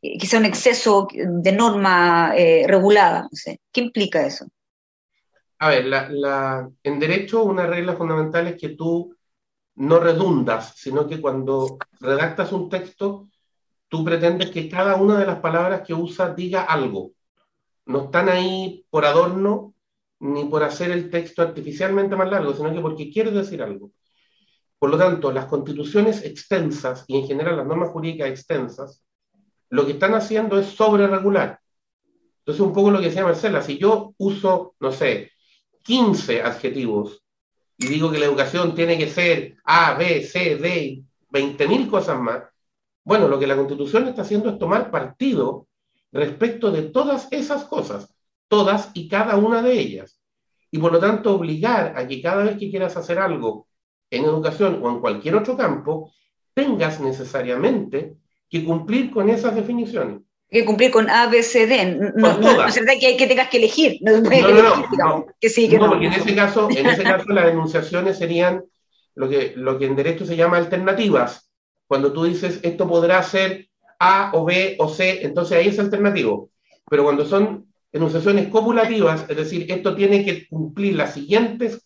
quizá 0.00 0.38
un 0.38 0.44
exceso 0.44 1.06
de 1.12 1.52
norma 1.52 2.34
regulada? 2.66 3.28
¿Qué 3.72 3.80
implica 3.80 4.26
eso? 4.26 4.46
A 5.58 5.68
ver, 5.68 5.86
en 6.82 6.98
derecho 6.98 7.44
una 7.44 7.66
regla 7.66 7.94
fundamental 7.94 8.48
es 8.48 8.60
que 8.60 8.70
tú 8.70 9.14
no 9.76 9.98
redundas, 9.98 10.74
sino 10.76 11.06
que 11.08 11.20
cuando 11.20 11.78
redactas 12.00 12.52
un 12.52 12.68
texto, 12.68 13.28
tú 13.88 14.04
pretendes 14.04 14.50
que 14.50 14.68
cada 14.68 14.96
una 14.96 15.18
de 15.18 15.26
las 15.26 15.40
palabras 15.40 15.82
que 15.86 15.94
usas 15.94 16.36
diga 16.36 16.62
algo. 16.62 17.12
No 17.86 18.04
están 18.04 18.28
ahí 18.28 18.84
por 18.90 19.04
adorno 19.04 19.74
ni 20.20 20.44
por 20.44 20.62
hacer 20.62 20.90
el 20.90 21.10
texto 21.10 21.42
artificialmente 21.42 22.16
más 22.16 22.30
largo, 22.30 22.54
sino 22.54 22.72
que 22.72 22.80
porque 22.80 23.10
quieres 23.10 23.34
decir 23.34 23.62
algo. 23.62 23.90
Por 24.78 24.90
lo 24.90 24.98
tanto, 24.98 25.32
las 25.32 25.46
constituciones 25.46 26.24
extensas 26.24 27.04
y 27.08 27.18
en 27.18 27.26
general 27.26 27.56
las 27.56 27.66
normas 27.66 27.90
jurídicas 27.90 28.28
extensas, 28.28 29.02
lo 29.70 29.84
que 29.86 29.92
están 29.92 30.14
haciendo 30.14 30.58
es 30.58 30.66
sobre 30.66 31.06
regular. 31.06 31.58
Entonces, 32.38 32.60
un 32.60 32.72
poco 32.72 32.90
lo 32.90 33.00
que 33.00 33.06
decía 33.06 33.24
Marcela, 33.24 33.62
si 33.62 33.78
yo 33.78 34.14
uso, 34.18 34.74
no 34.78 34.92
sé, 34.92 35.32
15 35.82 36.42
adjetivos 36.42 37.23
y 37.76 37.86
digo 37.88 38.10
que 38.10 38.18
la 38.18 38.26
educación 38.26 38.74
tiene 38.74 38.96
que 38.98 39.08
ser 39.08 39.56
A, 39.64 39.94
B, 39.94 40.22
C, 40.22 40.56
D, 40.56 41.02
20.000 41.30 41.90
cosas 41.90 42.18
más, 42.20 42.42
bueno, 43.04 43.28
lo 43.28 43.38
que 43.38 43.46
la 43.46 43.56
Constitución 43.56 44.08
está 44.08 44.22
haciendo 44.22 44.48
es 44.50 44.58
tomar 44.58 44.90
partido 44.90 45.66
respecto 46.12 46.70
de 46.70 46.82
todas 46.82 47.28
esas 47.32 47.64
cosas, 47.64 48.14
todas 48.48 48.90
y 48.94 49.08
cada 49.08 49.36
una 49.36 49.60
de 49.60 49.78
ellas. 49.78 50.20
Y 50.70 50.78
por 50.78 50.92
lo 50.92 50.98
tanto 50.98 51.34
obligar 51.34 51.94
a 51.96 52.06
que 52.06 52.22
cada 52.22 52.44
vez 52.44 52.56
que 52.56 52.70
quieras 52.70 52.96
hacer 52.96 53.18
algo 53.18 53.68
en 54.10 54.24
educación 54.24 54.80
o 54.82 54.88
en 54.88 55.00
cualquier 55.00 55.34
otro 55.36 55.56
campo, 55.56 56.12
tengas 56.54 57.00
necesariamente 57.00 58.16
que 58.48 58.64
cumplir 58.64 59.10
con 59.10 59.28
esas 59.28 59.54
definiciones 59.54 60.22
que 60.54 60.64
cumplir 60.64 60.92
con 60.92 61.10
A, 61.10 61.26
B, 61.26 61.42
C, 61.42 61.66
D. 61.66 61.96
No, 62.14 62.38
no, 62.38 62.64
es 62.64 62.74
verdad 62.76 62.94
que, 63.00 63.16
que 63.16 63.26
tengas 63.26 63.48
que 63.48 63.56
elegir. 63.56 63.98
No, 64.02 64.20
no, 64.20 64.82
no, 64.96 65.26
que 65.40 65.48
sí, 65.48 65.68
que 65.68 65.78
no. 65.78 65.88
porque 65.88 66.06
en 66.06 66.12
ese 66.12 66.34
caso, 66.34 66.68
en 66.70 66.86
ese 66.86 67.02
caso 67.02 67.24
las 67.28 67.50
enunciaciones 67.50 68.18
serían 68.18 68.64
lo 69.16 69.28
que, 69.28 69.52
lo 69.56 69.78
que 69.78 69.86
en 69.86 69.96
derecho 69.96 70.24
se 70.24 70.36
llama 70.36 70.58
alternativas. 70.58 71.50
Cuando 71.88 72.12
tú 72.12 72.24
dices 72.24 72.60
esto 72.62 72.88
podrá 72.88 73.20
ser 73.24 73.68
A 73.98 74.30
o 74.32 74.44
B 74.44 74.76
o 74.78 74.88
C, 74.88 75.24
entonces 75.24 75.58
ahí 75.58 75.68
es 75.68 75.78
alternativo. 75.80 76.50
Pero 76.88 77.02
cuando 77.02 77.24
son 77.24 77.66
enunciaciones 77.92 78.46
copulativas, 78.48 79.26
es 79.28 79.36
decir, 79.36 79.66
esto 79.68 79.96
tiene 79.96 80.24
que 80.24 80.46
cumplir 80.46 80.94
las 80.94 81.14
siguientes 81.14 81.84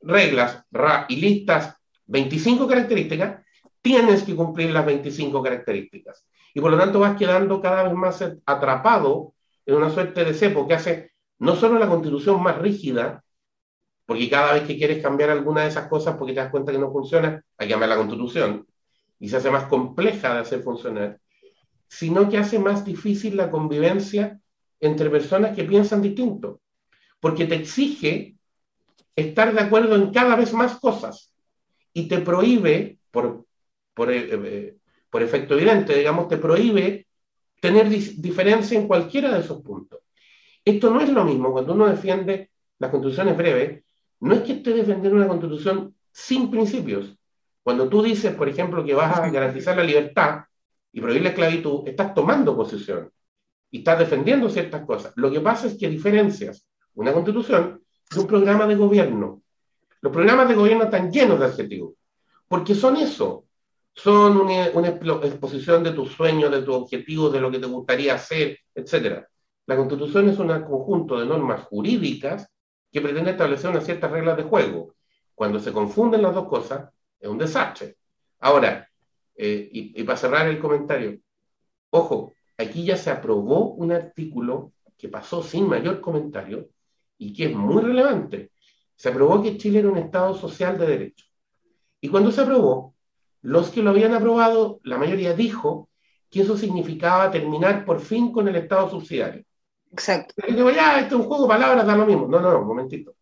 reglas 0.00 0.62
RA 0.70 1.06
y 1.08 1.16
listas 1.16 1.74
25 2.06 2.68
características, 2.68 3.42
tienes 3.84 4.22
que 4.22 4.34
cumplir 4.34 4.70
las 4.70 4.86
25 4.86 5.42
características. 5.42 6.24
Y 6.54 6.60
por 6.60 6.70
lo 6.70 6.78
tanto 6.78 7.00
vas 7.00 7.18
quedando 7.18 7.60
cada 7.60 7.82
vez 7.82 7.92
más 7.92 8.24
atrapado 8.46 9.34
en 9.66 9.74
una 9.74 9.90
suerte 9.90 10.24
de 10.24 10.32
cepo 10.32 10.66
que 10.66 10.72
hace 10.72 11.12
no 11.38 11.54
solo 11.54 11.78
la 11.78 11.86
constitución 11.86 12.42
más 12.42 12.56
rígida, 12.56 13.22
porque 14.06 14.30
cada 14.30 14.54
vez 14.54 14.62
que 14.62 14.78
quieres 14.78 15.02
cambiar 15.02 15.28
alguna 15.28 15.62
de 15.62 15.68
esas 15.68 15.86
cosas 15.88 16.16
porque 16.16 16.32
te 16.32 16.40
das 16.40 16.50
cuenta 16.50 16.72
que 16.72 16.78
no 16.78 16.90
funciona, 16.90 17.44
hay 17.58 17.66
que 17.66 17.72
cambiar 17.72 17.90
la 17.90 17.98
constitución 17.98 18.66
y 19.20 19.28
se 19.28 19.36
hace 19.36 19.50
más 19.50 19.64
compleja 19.64 20.32
de 20.32 20.40
hacer 20.40 20.62
funcionar, 20.62 21.20
sino 21.86 22.30
que 22.30 22.38
hace 22.38 22.58
más 22.58 22.86
difícil 22.86 23.36
la 23.36 23.50
convivencia 23.50 24.40
entre 24.80 25.10
personas 25.10 25.54
que 25.54 25.64
piensan 25.64 26.00
distinto, 26.00 26.62
porque 27.20 27.44
te 27.44 27.56
exige 27.56 28.38
estar 29.14 29.52
de 29.52 29.60
acuerdo 29.60 29.94
en 29.94 30.10
cada 30.10 30.36
vez 30.36 30.54
más 30.54 30.80
cosas 30.80 31.34
y 31.92 32.08
te 32.08 32.20
prohíbe, 32.20 32.98
por, 33.10 33.44
por 33.94 34.10
eh, 34.10 34.28
eh, 34.30 34.76
por 35.14 35.22
efecto 35.22 35.54
evidente, 35.54 35.96
digamos, 35.96 36.26
te 36.26 36.38
prohíbe 36.38 37.06
tener 37.60 37.88
diferencia 37.88 38.76
en 38.76 38.88
cualquiera 38.88 39.32
de 39.32 39.40
esos 39.40 39.62
puntos. 39.62 40.00
Esto 40.64 40.90
no 40.90 41.00
es 41.00 41.08
lo 41.08 41.24
mismo 41.24 41.52
cuando 41.52 41.72
uno 41.72 41.86
defiende 41.86 42.50
las 42.80 42.90
constituciones 42.90 43.36
breves, 43.36 43.84
no 44.20 44.34
es 44.34 44.42
que 44.42 44.54
esté 44.54 44.72
defendiendo 44.72 45.16
una 45.16 45.28
constitución 45.28 45.94
sin 46.10 46.50
principios. 46.50 47.16
Cuando 47.62 47.88
tú 47.88 48.02
dices, 48.02 48.34
por 48.34 48.48
ejemplo, 48.48 48.84
que 48.84 48.92
vas 48.92 49.16
a 49.18 49.30
garantizar 49.30 49.76
la 49.76 49.84
libertad 49.84 50.46
y 50.92 51.00
prohibir 51.00 51.22
la 51.22 51.28
esclavitud, 51.28 51.86
estás 51.86 52.12
tomando 52.12 52.56
posición 52.56 53.10
y 53.70 53.78
estás 53.78 54.00
defendiendo 54.00 54.50
ciertas 54.50 54.84
cosas. 54.84 55.12
Lo 55.14 55.30
que 55.30 55.40
pasa 55.40 55.68
es 55.68 55.78
que 55.78 55.88
diferencias 55.88 56.66
una 56.94 57.12
constitución 57.12 57.82
de 58.10 58.20
un 58.20 58.26
programa 58.26 58.66
de 58.66 58.74
gobierno. 58.74 59.42
Los 60.00 60.12
programas 60.12 60.48
de 60.48 60.54
gobierno 60.54 60.84
están 60.84 61.12
llenos 61.12 61.38
de 61.38 61.46
adjetivos, 61.46 61.94
porque 62.48 62.74
son 62.74 62.96
eso, 62.96 63.44
son 63.94 64.38
una, 64.38 64.66
exposición 64.66 65.84
de 65.84 65.92
tus 65.92 66.12
sueños, 66.12 66.50
de 66.50 66.62
tus 66.62 66.74
objetivos, 66.74 67.32
de 67.32 67.40
lo 67.40 67.50
que 67.50 67.60
te 67.60 67.66
gustaría 67.66 68.14
hacer, 68.14 68.58
etc. 68.74 69.24
La 69.66 69.76
Constitución 69.76 70.28
es 70.28 70.38
un 70.38 70.48
conjunto 70.48 71.18
de 71.18 71.26
normas 71.26 71.62
jurídicas 71.64 72.48
que 72.90 73.00
pretende 73.00 73.30
establecer 73.30 73.70
unas 73.70 73.84
ciertas 73.84 74.10
reglas 74.10 74.36
de 74.36 74.42
juego. 74.42 74.94
Cuando 75.34 75.60
se 75.60 75.72
confunden 75.72 76.22
las 76.22 76.34
dos 76.34 76.48
cosas, 76.48 76.90
es 77.18 77.28
un 77.28 77.38
desastre. 77.38 77.96
Ahora, 78.40 78.88
eh, 79.36 79.68
y, 79.72 80.00
y 80.00 80.04
para 80.04 80.18
cerrar 80.18 80.48
el 80.48 80.58
comentario, 80.58 81.18
ojo, 81.90 82.32
aquí 82.58 82.84
ya 82.84 82.96
se 82.96 83.10
aprobó 83.10 83.74
un 83.74 83.92
artículo 83.92 84.72
que 84.98 85.08
pasó 85.08 85.42
sin 85.42 85.68
mayor 85.68 86.00
comentario 86.00 86.68
y 87.18 87.32
que 87.32 87.46
es 87.46 87.54
muy 87.54 87.82
relevante, 87.82 88.50
se 88.96 89.08
aprobó 89.08 89.42
que 89.42 89.56
Chile 89.56 89.80
era 89.80 89.88
un 89.88 89.98
Estado 89.98 90.34
social 90.34 90.78
de 90.78 90.86
derecho. 90.86 91.26
Y 92.00 92.08
cuando 92.08 92.30
se 92.30 92.42
aprobó, 92.42 92.93
los 93.44 93.68
que 93.68 93.82
lo 93.82 93.90
habían 93.90 94.14
aprobado, 94.14 94.80
la 94.84 94.96
mayoría 94.96 95.34
dijo 95.34 95.90
que 96.30 96.40
eso 96.40 96.56
significaba 96.56 97.30
terminar 97.30 97.84
por 97.84 98.00
fin 98.00 98.32
con 98.32 98.48
el 98.48 98.56
Estado 98.56 98.88
subsidiario. 98.88 99.44
Exacto. 99.92 100.32
Y 100.48 100.54
digo, 100.54 100.70
ya, 100.70 100.98
este 100.98 101.14
es 101.14 101.20
un 101.20 101.26
juego 101.26 101.42
de 101.42 101.48
palabras, 101.50 101.86
da 101.86 101.94
lo 101.94 102.06
mismo. 102.06 102.26
No, 102.26 102.40
no, 102.40 102.50
no, 102.50 102.60
un 102.60 102.66
momentito. 102.66 103.14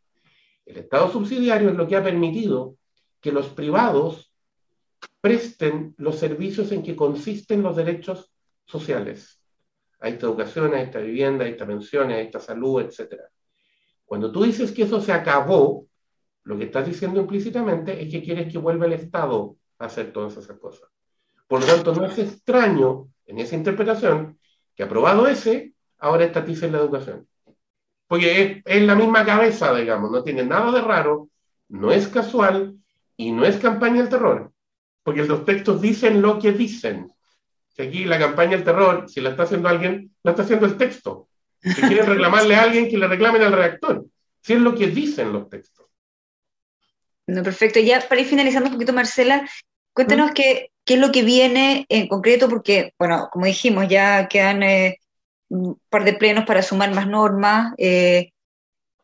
El 0.65 0.77
Estado 0.77 1.11
subsidiario 1.11 1.71
es 1.71 1.75
lo 1.75 1.89
que 1.89 1.97
ha 1.97 2.05
permitido 2.05 2.77
que 3.21 3.33
los 3.33 3.49
privados 3.49 4.33
presten 5.21 5.93
los 5.99 6.21
servicios 6.21 6.71
en 6.71 6.85
que 6.85 6.95
consisten 6.95 7.61
los 7.61 7.75
derechos 7.75 8.33
sociales. 8.65 9.43
A 9.99 10.09
esta 10.09 10.27
educación, 10.27 10.73
a 10.75 10.83
esta 10.83 11.01
vivienda, 11.01 11.45
a 11.45 11.49
esta 11.49 11.67
pensión, 11.67 12.13
a 12.13 12.21
esta 12.21 12.39
salud, 12.39 12.81
etc. 12.81 13.23
Cuando 14.05 14.31
tú 14.31 14.45
dices 14.45 14.71
que 14.71 14.85
eso 14.85 15.01
se 15.01 15.13
acabó, 15.13 15.89
lo 16.45 16.57
que 16.57 16.67
estás 16.67 16.87
diciendo 16.87 17.21
implícitamente 17.21 18.01
es 18.01 18.09
que 18.09 18.23
quieres 18.23 18.53
que 18.53 18.59
vuelva 18.59 18.87
el 18.87 18.93
Estado 18.93 19.57
hacer 19.83 20.13
todas 20.13 20.37
esas 20.37 20.59
cosas. 20.59 20.89
Por 21.47 21.61
lo 21.61 21.67
tanto, 21.67 21.95
no 21.95 22.07
es 22.07 22.19
extraño 22.19 23.09
en 23.27 23.39
esa 23.39 23.55
interpretación 23.55 24.39
que 24.75 24.83
aprobado 24.83 25.27
ese, 25.27 25.75
ahora 25.99 26.25
estaticen 26.25 26.73
la 26.73 26.79
educación. 26.79 27.29
Porque 28.07 28.63
es, 28.65 28.83
la 28.83 28.95
misma 28.95 29.25
cabeza, 29.25 29.75
digamos, 29.75 30.11
no 30.11 30.23
tiene 30.23 30.45
nada 30.45 30.71
de 30.73 30.81
raro, 30.81 31.29
no 31.69 31.93
es 31.93 32.09
casual 32.09 32.77
y 33.17 33.33
no 33.33 33.45
es 33.45 33.57
campaña 33.57 34.01
del 34.01 34.09
terror, 34.09 34.53
porque 35.03 35.25
los 35.25 35.45
textos 35.45 35.81
dicen 35.81 36.21
lo 36.21 36.39
que 36.39 36.53
dicen. 36.53 37.11
Si 37.69 37.83
aquí 37.83 38.05
la 38.05 38.19
campaña 38.19 38.53
del 38.53 38.65
terror, 38.65 39.09
si 39.09 39.21
la 39.21 39.31
está 39.31 39.45
haciendo 39.45 39.69
alguien, 39.69 40.15
la 40.23 40.33
está 40.33 40.43
haciendo 40.43 40.67
el 40.67 40.77
texto. 40.77 41.29
Si 41.61 41.81
quieren 41.81 42.07
reclamarle 42.07 42.55
a 42.55 42.65
alguien, 42.65 42.89
que 42.89 42.99
le 42.99 43.09
reclamen 43.09 43.43
al 43.43 43.53
redactor. 43.53 44.05
Si 44.41 44.55
es 44.55 44.61
lo 44.61 44.75
que 44.75 44.89
dicen 44.89 45.33
los 45.33 45.49
textos. 45.49 45.87
No, 47.27 47.43
perfecto. 47.43 47.81
Ya 47.81 48.01
para 48.07 48.21
ir 48.21 48.27
finalizando 48.27 48.69
un 48.69 48.75
poquito, 48.75 48.93
Marcela, 48.93 49.49
cuéntanos 49.93 50.33
qué, 50.33 50.71
qué, 50.85 50.95
es 50.95 51.01
lo 51.01 51.13
que 51.13 51.23
viene 51.23 51.87
en 51.89 52.09
concreto, 52.09 52.49
porque, 52.49 52.95
bueno, 52.99 53.29
como 53.33 53.47
dijimos, 53.47 53.89
ya 53.89 54.29
quedan 54.29 54.63
eh, 54.63 54.99
un 55.49 55.81
par 55.89 56.05
de 56.05 56.15
plenos 56.15 56.45
para 56.45 56.63
sumar 56.63 56.95
más 56.95 57.07
normas, 57.07 57.75
eh, 57.79 58.31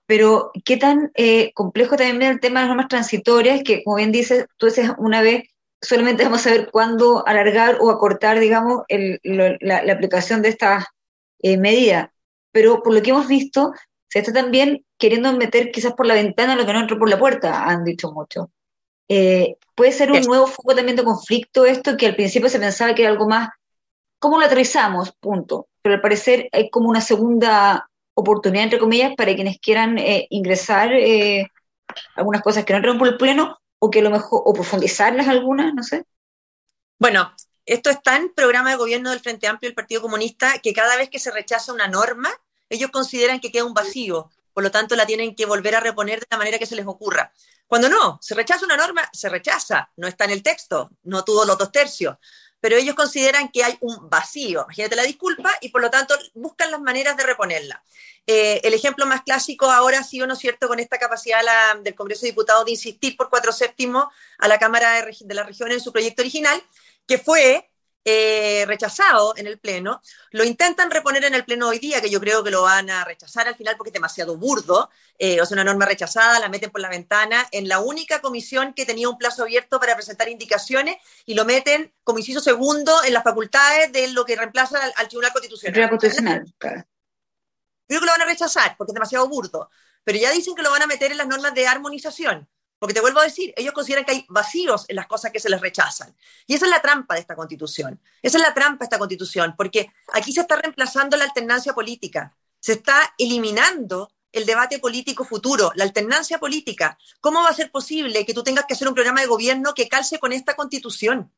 pero 0.06 0.50
qué 0.64 0.76
tan 0.78 1.10
eh, 1.14 1.52
complejo 1.52 1.96
también 1.96 2.22
el 2.32 2.40
tema 2.40 2.60
de 2.60 2.66
las 2.66 2.76
normas 2.76 2.88
transitorias, 2.88 3.62
que 3.62 3.84
como 3.84 3.96
bien 3.96 4.12
dices, 4.12 4.46
tú 4.56 4.66
dices 4.66 4.90
una 4.98 5.20
vez, 5.22 5.44
solamente 5.80 6.24
vamos 6.24 6.46
a 6.46 6.50
ver 6.50 6.70
cuándo 6.70 7.26
alargar 7.26 7.78
o 7.80 7.90
acortar, 7.90 8.40
digamos, 8.40 8.82
la, 8.88 9.92
aplicación 9.92 10.42
de 10.42 10.48
estas 10.48 10.86
medidas. 11.42 12.08
Pero 12.52 12.82
por 12.82 12.94
lo 12.94 13.02
que 13.02 13.10
hemos 13.10 13.28
visto, 13.28 13.72
se 14.08 14.20
está 14.20 14.32
también 14.32 14.84
queriendo 14.98 15.32
meter 15.34 15.70
quizás 15.70 15.92
por 15.92 16.06
la 16.06 16.14
ventana 16.14 16.56
lo 16.56 16.66
que 16.66 16.72
no 16.72 16.80
entró 16.80 16.98
por 16.98 17.10
la 17.10 17.18
puerta, 17.18 17.64
han 17.68 17.84
dicho 17.84 18.10
mucho. 18.10 18.50
Eh, 19.08 19.56
puede 19.74 19.92
ser 19.92 20.12
un 20.12 20.20
nuevo 20.22 20.46
foco 20.46 20.74
también 20.74 20.96
de 20.96 21.04
conflicto 21.04 21.64
esto, 21.64 21.96
que 21.96 22.06
al 22.06 22.16
principio 22.16 22.48
se 22.48 22.58
pensaba 22.58 22.94
que 22.94 23.02
era 23.02 23.10
algo 23.10 23.28
más, 23.28 23.50
¿cómo 24.18 24.38
lo 24.38 24.46
aterrizamos? 24.46 25.12
Punto. 25.12 25.68
Pero 25.82 25.96
al 25.96 26.00
parecer 26.00 26.48
hay 26.52 26.68
como 26.70 26.88
una 26.88 27.00
segunda 27.00 27.88
oportunidad, 28.14 28.64
entre 28.64 28.78
comillas, 28.78 29.14
para 29.16 29.34
quienes 29.34 29.58
quieran 29.60 29.96
eh, 29.98 30.26
ingresar 30.30 30.92
eh, 30.92 31.50
algunas 32.16 32.42
cosas 32.42 32.64
que 32.64 32.72
no 32.72 32.78
entran 32.78 32.98
por 32.98 33.08
el 33.08 33.16
pleno, 33.16 33.58
o 33.78 33.90
que 33.90 34.00
a 34.00 34.02
lo 34.02 34.10
mejor, 34.10 34.42
o 34.44 34.52
profundizarlas 34.52 35.28
algunas, 35.28 35.72
no 35.72 35.82
sé. 35.82 36.04
Bueno, 36.98 37.32
esto 37.64 37.90
está 37.90 38.16
en 38.16 38.32
programa 38.34 38.70
de 38.70 38.76
gobierno 38.76 39.10
del 39.10 39.20
Frente 39.20 39.46
Amplio 39.46 39.68
del 39.68 39.76
Partido 39.76 40.02
Comunista, 40.02 40.58
que 40.58 40.72
cada 40.72 40.96
vez 40.96 41.08
que 41.10 41.20
se 41.20 41.30
rechaza 41.30 41.72
una 41.72 41.86
norma, 41.86 42.30
ellos 42.68 42.90
consideran 42.90 43.40
que 43.40 43.52
queda 43.52 43.64
un 43.64 43.74
vacío, 43.74 44.30
por 44.58 44.64
lo 44.64 44.72
tanto 44.72 44.96
la 44.96 45.06
tienen 45.06 45.36
que 45.36 45.46
volver 45.46 45.76
a 45.76 45.78
reponer 45.78 46.18
de 46.18 46.26
la 46.32 46.36
manera 46.36 46.58
que 46.58 46.66
se 46.66 46.74
les 46.74 46.84
ocurra. 46.84 47.32
Cuando 47.68 47.88
no, 47.88 48.18
se 48.20 48.34
rechaza 48.34 48.64
una 48.64 48.76
norma, 48.76 49.08
se 49.12 49.28
rechaza, 49.28 49.88
no 49.94 50.08
está 50.08 50.24
en 50.24 50.32
el 50.32 50.42
texto, 50.42 50.90
no 51.04 51.22
tuvo 51.22 51.44
los 51.44 51.56
dos 51.56 51.70
tercios, 51.70 52.16
pero 52.58 52.74
ellos 52.74 52.96
consideran 52.96 53.50
que 53.52 53.62
hay 53.62 53.78
un 53.82 54.10
vacío, 54.10 54.62
imagínate 54.64 54.96
la 54.96 55.04
disculpa, 55.04 55.56
y 55.60 55.68
por 55.68 55.80
lo 55.80 55.90
tanto 55.90 56.16
buscan 56.34 56.72
las 56.72 56.80
maneras 56.80 57.16
de 57.16 57.22
reponerla. 57.22 57.84
Eh, 58.26 58.60
el 58.64 58.74
ejemplo 58.74 59.06
más 59.06 59.22
clásico 59.22 59.70
ahora 59.70 60.00
ha 60.00 60.02
sido, 60.02 60.26
¿no 60.26 60.32
es 60.32 60.40
cierto?, 60.40 60.66
con 60.66 60.80
esta 60.80 60.98
capacidad 60.98 61.40
del 61.80 61.94
Congreso 61.94 62.22
de 62.22 62.32
Diputados 62.32 62.64
de 62.64 62.72
insistir 62.72 63.16
por 63.16 63.30
cuatro 63.30 63.52
séptimos 63.52 64.06
a 64.38 64.48
la 64.48 64.58
Cámara 64.58 65.04
de, 65.04 65.16
de 65.20 65.34
la 65.34 65.44
Región 65.44 65.70
en 65.70 65.80
su 65.80 65.92
proyecto 65.92 66.22
original, 66.22 66.60
que 67.06 67.18
fue 67.18 67.70
eh, 68.04 68.64
rechazado 68.66 69.34
en 69.36 69.46
el 69.46 69.58
Pleno, 69.58 70.00
lo 70.30 70.44
intentan 70.44 70.90
reponer 70.90 71.24
en 71.24 71.34
el 71.34 71.44
Pleno 71.44 71.68
hoy 71.68 71.78
día, 71.78 72.00
que 72.00 72.08
yo 72.08 72.20
creo 72.20 72.42
que 72.42 72.50
lo 72.50 72.62
van 72.62 72.88
a 72.90 73.04
rechazar 73.04 73.46
al 73.48 73.54
final 73.54 73.76
porque 73.76 73.90
es 73.90 73.94
demasiado 73.94 74.36
burdo, 74.36 74.90
eh, 75.18 75.40
o 75.40 75.46
sea, 75.46 75.56
una 75.56 75.64
norma 75.64 75.84
rechazada, 75.84 76.38
la 76.38 76.48
meten 76.48 76.70
por 76.70 76.80
la 76.80 76.88
ventana 76.88 77.46
en 77.52 77.68
la 77.68 77.80
única 77.80 78.20
comisión 78.20 78.72
que 78.72 78.86
tenía 78.86 79.08
un 79.08 79.18
plazo 79.18 79.42
abierto 79.42 79.78
para 79.78 79.94
presentar 79.94 80.28
indicaciones 80.28 80.96
y 81.26 81.34
lo 81.34 81.44
meten 81.44 81.92
como 82.04 82.18
inciso 82.18 82.40
segundo 82.40 83.04
en 83.04 83.12
las 83.12 83.24
facultades 83.24 83.92
de 83.92 84.08
lo 84.08 84.24
que 84.24 84.36
reemplaza 84.36 84.78
al, 84.96 85.08
Tribunal 85.08 85.32
Constitucional. 85.32 85.72
Tribunal 85.72 85.90
Constitucional, 85.90 86.54
claro. 86.56 86.84
Creo 87.86 88.00
que 88.00 88.06
lo 88.06 88.12
van 88.12 88.22
a 88.22 88.26
rechazar 88.26 88.76
porque 88.76 88.92
es 88.92 88.94
demasiado 88.94 89.28
burdo, 89.28 89.70
pero 90.04 90.18
ya 90.18 90.30
dicen 90.30 90.54
que 90.54 90.62
lo 90.62 90.70
van 90.70 90.82
a 90.82 90.86
meter 90.86 91.10
en 91.10 91.18
las 91.18 91.26
normas 91.26 91.54
de 91.54 91.66
armonización. 91.66 92.48
Porque 92.78 92.94
te 92.94 93.00
vuelvo 93.00 93.20
a 93.20 93.24
decir, 93.24 93.52
ellos 93.56 93.72
consideran 93.72 94.04
que 94.04 94.12
hay 94.12 94.26
vacíos 94.28 94.84
en 94.88 94.96
las 94.96 95.06
cosas 95.06 95.32
que 95.32 95.40
se 95.40 95.50
les 95.50 95.60
rechazan. 95.60 96.14
Y 96.46 96.54
esa 96.54 96.66
es 96.66 96.70
la 96.70 96.80
trampa 96.80 97.14
de 97.14 97.20
esta 97.20 97.34
constitución. 97.34 98.00
Esa 98.22 98.38
es 98.38 98.42
la 98.42 98.54
trampa 98.54 98.84
de 98.84 98.84
esta 98.84 98.98
constitución, 98.98 99.54
porque 99.56 99.92
aquí 100.12 100.32
se 100.32 100.42
está 100.42 100.56
reemplazando 100.56 101.16
la 101.16 101.24
alternancia 101.24 101.74
política. 101.74 102.36
Se 102.60 102.74
está 102.74 103.14
eliminando 103.18 104.10
el 104.30 104.46
debate 104.46 104.78
político 104.78 105.24
futuro, 105.24 105.72
la 105.74 105.84
alternancia 105.84 106.38
política. 106.38 106.98
¿Cómo 107.20 107.42
va 107.42 107.48
a 107.48 107.54
ser 107.54 107.70
posible 107.70 108.24
que 108.24 108.34
tú 108.34 108.42
tengas 108.42 108.66
que 108.66 108.74
hacer 108.74 108.86
un 108.86 108.94
programa 108.94 109.20
de 109.20 109.26
gobierno 109.26 109.74
que 109.74 109.88
calce 109.88 110.18
con 110.18 110.32
esta 110.32 110.54
constitución? 110.54 111.32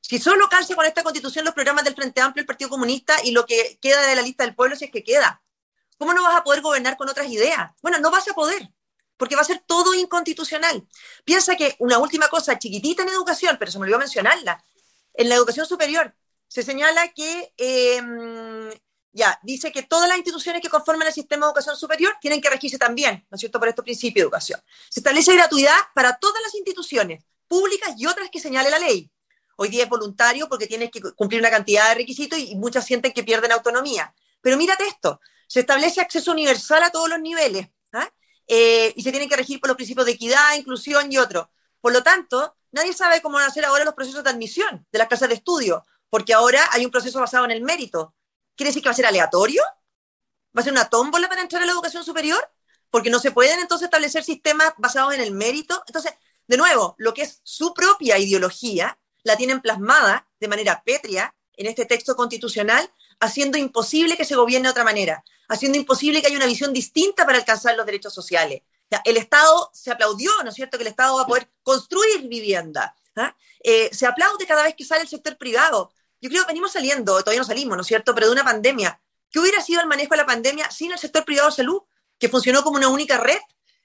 Si 0.00 0.18
solo 0.18 0.48
calce 0.48 0.74
con 0.74 0.86
esta 0.86 1.02
constitución 1.02 1.44
los 1.44 1.54
programas 1.54 1.84
del 1.84 1.94
Frente 1.94 2.20
Amplio, 2.20 2.42
el 2.42 2.46
Partido 2.46 2.70
Comunista 2.70 3.16
y 3.24 3.32
lo 3.32 3.44
que 3.44 3.78
queda 3.82 4.06
de 4.06 4.16
la 4.16 4.22
lista 4.22 4.44
del 4.44 4.54
pueblo, 4.54 4.76
si 4.76 4.86
es 4.86 4.90
que 4.90 5.02
queda, 5.02 5.42
¿cómo 5.98 6.14
no 6.14 6.22
vas 6.22 6.36
a 6.36 6.44
poder 6.44 6.62
gobernar 6.62 6.96
con 6.96 7.08
otras 7.08 7.28
ideas? 7.28 7.72
Bueno, 7.82 7.98
no 7.98 8.10
vas 8.10 8.28
a 8.28 8.34
poder 8.34 8.70
porque 9.18 9.36
va 9.36 9.42
a 9.42 9.44
ser 9.44 9.62
todo 9.66 9.94
inconstitucional. 9.94 10.86
Piensa 11.24 11.56
que 11.56 11.76
una 11.80 11.98
última 11.98 12.28
cosa 12.28 12.58
chiquitita 12.58 13.02
en 13.02 13.10
educación, 13.10 13.56
pero 13.58 13.70
se 13.70 13.78
me 13.78 13.82
olvidó 13.82 13.98
mencionarla, 13.98 14.64
en 15.12 15.28
la 15.28 15.34
educación 15.34 15.66
superior 15.66 16.14
se 16.46 16.62
señala 16.62 17.08
que, 17.12 17.52
em, 17.58 18.70
ya, 19.12 19.38
dice 19.42 19.70
que 19.72 19.82
todas 19.82 20.08
las 20.08 20.16
instituciones 20.16 20.62
que 20.62 20.68
conforman 20.70 21.08
el 21.08 21.12
sistema 21.12 21.44
de 21.44 21.50
educación 21.50 21.76
superior 21.76 22.14
tienen 22.20 22.40
que 22.40 22.48
regirse 22.48 22.78
también, 22.78 23.26
¿no 23.30 23.34
es 23.34 23.40
cierto?, 23.40 23.58
por 23.58 23.68
estos 23.68 23.84
principios 23.84 24.22
de 24.22 24.26
educación. 24.26 24.60
Se 24.88 25.00
establece 25.00 25.34
gratuidad 25.34 25.76
para 25.94 26.16
todas 26.16 26.40
las 26.42 26.54
instituciones, 26.54 27.22
públicas 27.48 27.94
y 27.98 28.06
otras 28.06 28.30
que 28.30 28.40
señale 28.40 28.70
la 28.70 28.78
ley. 28.78 29.10
Hoy 29.56 29.68
día 29.68 29.82
es 29.82 29.88
voluntario 29.88 30.48
porque 30.48 30.68
tienes 30.68 30.90
que 30.90 31.00
cumplir 31.16 31.40
una 31.40 31.50
cantidad 31.50 31.88
de 31.88 31.96
requisitos 31.96 32.38
y 32.38 32.54
muchas 32.54 32.86
sienten 32.86 33.12
que 33.12 33.24
pierden 33.24 33.50
autonomía. 33.50 34.14
Pero 34.40 34.56
mírate 34.56 34.86
esto, 34.86 35.20
se 35.48 35.60
establece 35.60 36.00
acceso 36.00 36.30
universal 36.30 36.82
a 36.84 36.90
todos 36.90 37.08
los 37.08 37.20
niveles, 37.20 37.66
eh, 37.92 38.08
y 38.48 39.02
se 39.02 39.10
tienen 39.10 39.28
que 39.28 39.36
regir 39.36 39.60
por 39.60 39.68
los 39.68 39.76
principios 39.76 40.06
de 40.06 40.12
equidad, 40.12 40.54
inclusión 40.56 41.12
y 41.12 41.18
otros. 41.18 41.46
Por 41.80 41.92
lo 41.92 42.02
tanto, 42.02 42.56
nadie 42.72 42.92
sabe 42.92 43.20
cómo 43.20 43.36
van 43.36 43.46
a 43.46 43.52
ser 43.52 43.64
ahora 43.64 43.84
los 43.84 43.94
procesos 43.94 44.24
de 44.24 44.30
admisión 44.30 44.86
de 44.90 44.98
las 44.98 45.08
clases 45.08 45.28
de 45.28 45.34
estudio, 45.34 45.84
porque 46.10 46.34
ahora 46.34 46.66
hay 46.72 46.84
un 46.84 46.90
proceso 46.90 47.20
basado 47.20 47.44
en 47.44 47.50
el 47.50 47.62
mérito. 47.62 48.14
¿Quiere 48.56 48.70
decir 48.70 48.82
que 48.82 48.88
va 48.88 48.92
a 48.92 48.96
ser 48.96 49.06
aleatorio? 49.06 49.62
¿Va 50.56 50.62
a 50.62 50.64
ser 50.64 50.72
una 50.72 50.88
tómbola 50.88 51.28
para 51.28 51.42
entrar 51.42 51.62
a 51.62 51.66
la 51.66 51.72
educación 51.72 52.04
superior? 52.04 52.40
Porque 52.90 53.10
no 53.10 53.18
se 53.18 53.30
pueden 53.30 53.60
entonces 53.60 53.84
establecer 53.84 54.24
sistemas 54.24 54.72
basados 54.78 55.14
en 55.14 55.20
el 55.20 55.32
mérito. 55.32 55.82
Entonces, 55.86 56.14
de 56.46 56.56
nuevo, 56.56 56.94
lo 56.98 57.12
que 57.12 57.22
es 57.22 57.40
su 57.44 57.74
propia 57.74 58.18
ideología 58.18 58.98
la 59.22 59.36
tienen 59.36 59.60
plasmada 59.60 60.26
de 60.40 60.48
manera 60.48 60.82
pétrea 60.84 61.34
en 61.52 61.66
este 61.66 61.84
texto 61.84 62.16
constitucional, 62.16 62.90
haciendo 63.20 63.58
imposible 63.58 64.16
que 64.16 64.24
se 64.24 64.36
gobierne 64.36 64.68
de 64.68 64.72
otra 64.72 64.84
manera 64.84 65.24
haciendo 65.48 65.78
imposible 65.78 66.20
que 66.20 66.28
haya 66.28 66.36
una 66.36 66.46
visión 66.46 66.72
distinta 66.72 67.26
para 67.26 67.38
alcanzar 67.38 67.74
los 67.74 67.86
derechos 67.86 68.14
sociales. 68.14 68.62
el 69.04 69.16
Estado 69.16 69.70
se 69.74 69.90
aplaudió, 69.90 70.30
¿no 70.44 70.50
es 70.50 70.54
cierto?, 70.54 70.78
que 70.78 70.84
el 70.84 70.88
Estado 70.88 71.16
va 71.16 71.22
a 71.22 71.26
poder 71.26 71.50
construir 71.62 72.26
vivienda. 72.26 72.94
¿ah? 73.16 73.36
Eh, 73.62 73.90
se 73.92 74.06
aplaude 74.06 74.46
cada 74.46 74.62
vez 74.62 74.74
que 74.74 74.84
sale 74.84 75.02
el 75.02 75.08
sector 75.08 75.36
privado. 75.36 75.92
Yo 76.20 76.30
creo 76.30 76.42
que 76.42 76.48
venimos 76.48 76.72
saliendo, 76.72 77.18
todavía 77.18 77.40
no 77.40 77.46
salimos, 77.46 77.76
¿no 77.76 77.82
es 77.82 77.86
cierto?, 77.86 78.14
pero 78.14 78.28
de 78.28 78.32
una 78.32 78.44
pandemia. 78.44 79.00
¿Qué 79.30 79.40
hubiera 79.40 79.62
sido 79.62 79.80
el 79.80 79.86
manejo 79.86 80.10
de 80.10 80.18
la 80.18 80.26
pandemia 80.26 80.70
sin 80.70 80.92
el 80.92 80.98
sector 80.98 81.24
privado 81.24 81.50
de 81.50 81.56
salud, 81.56 81.82
que 82.18 82.28
funcionó 82.28 82.62
como 82.62 82.76
una 82.76 82.88
única 82.88 83.18
red? 83.18 83.40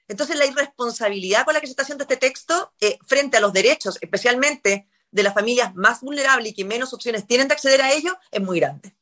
Entonces, 0.08 0.36
la 0.36 0.46
irresponsabilidad 0.46 1.44
con 1.44 1.54
la 1.54 1.60
que 1.60 1.66
se 1.66 1.72
está 1.72 1.82
haciendo 1.82 2.04
este 2.04 2.16
texto 2.16 2.72
eh, 2.80 2.98
frente 3.06 3.36
a 3.36 3.40
los 3.40 3.52
derechos, 3.52 3.98
especialmente 4.00 4.88
de 5.10 5.22
las 5.22 5.34
familias 5.34 5.74
más 5.74 6.00
vulnerables 6.00 6.52
y 6.52 6.54
que 6.54 6.64
menos 6.64 6.92
opciones 6.92 7.26
tienen 7.26 7.48
de 7.48 7.54
acceder 7.54 7.80
a 7.82 7.92
ellos, 7.92 8.14
es 8.30 8.40
muy 8.40 8.58
grande. 8.58 8.94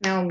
No, 0.00 0.28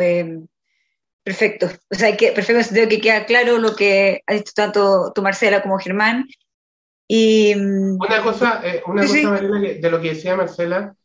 Perfecto. 1.23 1.67
O 1.91 1.95
sea, 1.95 2.17
que, 2.17 2.31
perfecto 2.31 2.63
sentido 2.63 2.89
que 2.89 3.01
queda 3.01 3.25
claro 3.25 3.59
lo 3.59 3.75
que 3.75 4.23
ha 4.25 4.33
dicho 4.33 4.53
tanto 4.55 5.11
tu 5.13 5.21
Marcela 5.21 5.61
como 5.61 5.77
Germán. 5.77 6.25
Y, 7.07 7.53
mm, 7.55 7.97
una 8.01 8.23
cosa, 8.23 8.61
eh, 8.63 8.81
una 8.87 9.03
cosa 9.03 9.39
de 9.41 9.89
lo 9.91 10.01
que 10.01 10.09
decía 10.09 10.35
Marcela, 10.35 10.95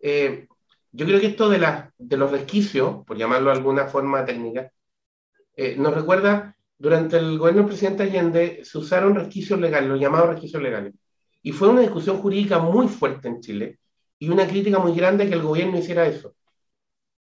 eh, 0.00 0.46
yo 0.90 1.06
creo 1.06 1.20
que 1.20 1.28
esto 1.28 1.48
de, 1.48 1.58
la, 1.58 1.92
de 1.96 2.16
los 2.16 2.30
resquicios, 2.30 3.04
por 3.06 3.16
llamarlo 3.16 3.50
de 3.50 3.56
alguna 3.56 3.86
forma 3.86 4.24
técnica, 4.26 4.70
eh, 5.56 5.76
nos 5.78 5.94
recuerda 5.94 6.54
durante 6.78 7.16
el 7.16 7.38
gobierno 7.38 7.62
del 7.62 7.68
presidente 7.68 8.02
Allende 8.02 8.64
se 8.64 8.76
usaron 8.76 9.14
resquicios 9.14 9.58
legales, 9.60 9.88
los 9.88 10.00
llamados 10.00 10.30
resquicios 10.30 10.62
legales. 10.62 10.94
Y 11.42 11.52
fue 11.52 11.68
una 11.68 11.80
discusión 11.80 12.18
jurídica 12.18 12.58
muy 12.58 12.88
fuerte 12.88 13.28
en 13.28 13.40
Chile 13.40 13.78
y 14.18 14.28
una 14.28 14.46
crítica 14.46 14.78
muy 14.78 14.94
grande 14.94 15.28
que 15.28 15.34
el 15.34 15.42
gobierno 15.42 15.78
hiciera 15.78 16.06
eso. 16.06 16.34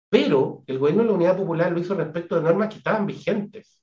Pero 0.10 0.64
el 0.68 0.80
gobierno 0.80 1.04
de 1.04 1.10
la 1.10 1.16
Unidad 1.16 1.38
Popular 1.38 1.72
lo 1.72 1.80
hizo 1.80 1.96
respecto 1.96 2.36
de 2.36 2.42
normas 2.42 2.70
que 2.70 2.78
estaban 2.78 3.06
vigentes. 3.06 3.80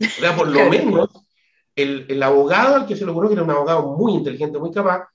O 0.00 0.04
sea, 0.04 0.36
por 0.36 0.48
lo 0.48 0.68
menos 0.68 1.10
el, 1.76 2.06
el 2.08 2.22
abogado 2.22 2.76
al 2.76 2.86
que 2.86 2.96
se 2.96 3.04
le 3.04 3.10
ocurrió, 3.10 3.30
que 3.30 3.34
era 3.34 3.44
un 3.44 3.50
abogado 3.50 3.96
muy 3.96 4.12
inteligente, 4.12 4.58
muy 4.58 4.70
capaz, 4.70 5.08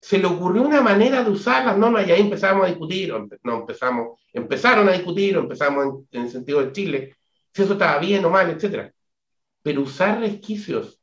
se 0.00 0.18
le 0.18 0.26
ocurrió 0.26 0.62
una 0.62 0.80
manera 0.80 1.24
de 1.24 1.30
usar 1.30 1.64
las 1.64 1.76
normas 1.76 2.06
y 2.06 2.12
ahí 2.12 2.20
empezamos 2.20 2.64
a 2.64 2.68
discutir, 2.68 3.12
no 3.42 3.56
empezamos, 3.56 4.20
empezaron 4.32 4.88
a 4.88 4.92
discutir, 4.92 5.36
o 5.36 5.40
empezamos 5.40 6.04
en, 6.12 6.22
el 6.22 6.30
sentido 6.30 6.62
de 6.62 6.72
Chile, 6.72 7.16
si 7.52 7.62
eso 7.62 7.72
estaba 7.72 7.98
bien 7.98 8.24
o 8.24 8.30
mal, 8.30 8.50
etc. 8.50 8.92
Pero 9.62 9.82
usar 9.82 10.20
resquicios 10.20 11.00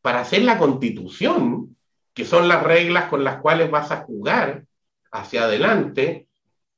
para 0.00 0.20
hacer 0.20 0.42
la 0.42 0.58
constitución, 0.58 1.76
que 2.14 2.24
son 2.24 2.48
las 2.48 2.62
reglas 2.62 3.10
con 3.10 3.24
las 3.24 3.42
cuales 3.42 3.70
vas 3.70 3.90
a 3.90 4.04
jugar 4.04 4.64
hacia 5.10 5.44
adelante, 5.44 6.25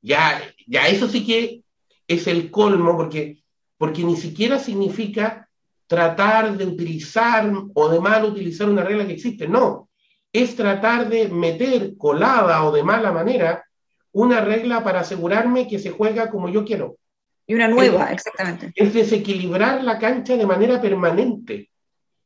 ya, 0.01 0.41
ya 0.67 0.87
eso 0.87 1.07
sí 1.07 1.25
que 1.25 1.63
es 2.07 2.27
el 2.27 2.51
colmo, 2.51 2.97
porque, 2.97 3.43
porque 3.77 4.03
ni 4.03 4.15
siquiera 4.15 4.59
significa 4.59 5.49
tratar 5.87 6.57
de 6.57 6.65
utilizar 6.65 7.51
o 7.73 7.89
de 7.89 7.99
mal 7.99 8.25
utilizar 8.25 8.69
una 8.69 8.83
regla 8.83 9.07
que 9.07 9.13
existe, 9.13 9.47
no, 9.47 9.89
es 10.31 10.55
tratar 10.55 11.09
de 11.09 11.29
meter 11.29 11.97
colada 11.97 12.63
o 12.63 12.71
de 12.71 12.83
mala 12.83 13.11
manera 13.11 13.63
una 14.11 14.41
regla 14.41 14.83
para 14.83 15.01
asegurarme 15.01 15.67
que 15.67 15.79
se 15.79 15.91
juega 15.91 16.29
como 16.29 16.49
yo 16.49 16.65
quiero. 16.65 16.97
Y 17.45 17.55
una 17.55 17.67
nueva, 17.67 18.11
exactamente. 18.11 18.71
Es 18.75 18.93
desequilibrar 18.93 19.83
la 19.83 19.97
cancha 19.97 20.37
de 20.37 20.45
manera 20.45 20.79
permanente. 20.79 21.69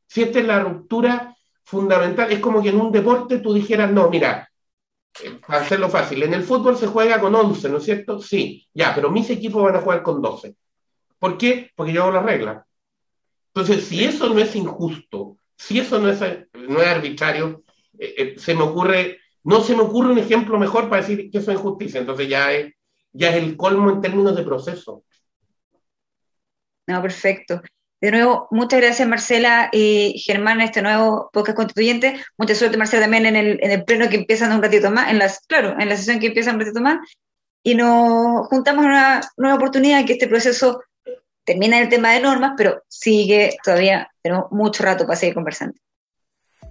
Si 0.06 0.22
esta 0.22 0.40
es 0.40 0.46
la 0.46 0.60
ruptura 0.60 1.34
fundamental, 1.62 2.30
es 2.30 2.40
como 2.40 2.62
que 2.62 2.68
en 2.68 2.80
un 2.80 2.92
deporte 2.92 3.38
tú 3.38 3.54
dijeras, 3.54 3.90
no, 3.90 4.10
mira, 4.10 4.50
para 5.46 5.62
hacerlo 5.62 5.88
fácil, 5.88 6.22
en 6.22 6.34
el 6.34 6.42
fútbol 6.42 6.76
se 6.76 6.86
juega 6.86 7.20
con 7.20 7.34
11, 7.34 7.68
¿no 7.68 7.78
es 7.78 7.84
cierto? 7.84 8.20
Sí, 8.20 8.66
ya, 8.74 8.94
pero 8.94 9.10
mis 9.10 9.30
equipos 9.30 9.62
van 9.62 9.76
a 9.76 9.80
jugar 9.80 10.02
con 10.02 10.20
12. 10.20 10.56
¿Por 11.18 11.38
qué? 11.38 11.70
Porque 11.74 11.92
yo 11.92 12.02
hago 12.02 12.12
la 12.12 12.22
regla. 12.22 12.66
Entonces, 13.54 13.84
si 13.84 14.04
eso 14.04 14.28
no 14.28 14.40
es 14.40 14.54
injusto, 14.56 15.38
si 15.56 15.78
eso 15.78 15.98
no 15.98 16.10
es, 16.10 16.20
no 16.52 16.82
es 16.82 16.88
arbitrario, 16.88 17.62
eh, 17.98 18.14
eh, 18.16 18.34
se 18.38 18.54
me 18.54 18.62
ocurre, 18.62 19.20
no 19.44 19.60
se 19.60 19.76
me 19.76 19.82
ocurre 19.82 20.12
un 20.12 20.18
ejemplo 20.18 20.58
mejor 20.58 20.88
para 20.88 21.02
decir 21.02 21.30
que 21.30 21.38
eso 21.38 21.52
es 21.52 21.58
injusticia, 21.58 22.00
entonces 22.00 22.28
ya 22.28 22.52
es, 22.52 22.74
ya 23.12 23.30
es 23.30 23.42
el 23.42 23.56
colmo 23.56 23.90
en 23.90 24.00
términos 24.00 24.36
de 24.36 24.42
proceso. 24.42 25.04
No, 26.86 27.00
perfecto. 27.00 27.62
De 28.04 28.10
nuevo, 28.10 28.48
muchas 28.50 28.82
gracias 28.82 29.08
Marcela 29.08 29.70
y 29.72 30.22
Germán 30.26 30.60
en 30.60 30.66
este 30.66 30.82
nuevo 30.82 31.30
podcast 31.32 31.56
constituyente. 31.56 32.22
Mucha 32.36 32.54
suerte 32.54 32.76
Marcela 32.76 33.04
también 33.04 33.24
en 33.24 33.34
el, 33.34 33.58
en 33.62 33.70
el 33.70 33.82
pleno 33.82 34.10
que 34.10 34.16
empieza 34.16 34.44
en 34.44 34.52
un 34.52 34.62
ratito 34.62 34.90
más, 34.90 35.10
en 35.10 35.18
las, 35.18 35.40
claro, 35.46 35.74
en 35.80 35.88
la 35.88 35.96
sesión 35.96 36.20
que 36.20 36.26
empieza 36.26 36.52
un 36.52 36.60
ratito 36.60 36.82
más. 36.82 36.98
Y 37.62 37.74
nos 37.74 38.46
juntamos 38.48 38.84
en 38.84 38.90
una 38.90 39.22
nueva 39.38 39.56
oportunidad 39.56 40.04
que 40.04 40.12
este 40.12 40.28
proceso 40.28 40.82
termina 41.46 41.78
en 41.78 41.84
el 41.84 41.88
tema 41.88 42.12
de 42.12 42.20
normas, 42.20 42.52
pero 42.58 42.82
sigue 42.88 43.56
todavía, 43.64 44.10
tenemos 44.20 44.52
mucho 44.52 44.82
rato 44.82 45.06
para 45.06 45.16
seguir 45.16 45.32
conversando. 45.32 45.72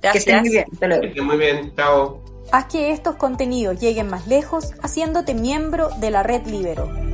Que 0.04 0.20
estén 0.20 0.42
muy 0.42 0.52
bien. 0.52 0.66
Hasta 0.72 0.86
luego. 0.86 1.02
Que 1.02 1.08
estén 1.08 1.26
muy 1.26 1.38
bien. 1.38 1.76
Chao. 1.76 2.24
Haz 2.52 2.66
que 2.66 2.92
estos 2.92 3.16
contenidos 3.16 3.80
lleguen 3.80 4.08
más 4.08 4.28
lejos 4.28 4.74
haciéndote 4.84 5.34
miembro 5.34 5.90
de 6.00 6.12
la 6.12 6.22
red 6.22 6.46
Libero. 6.46 7.13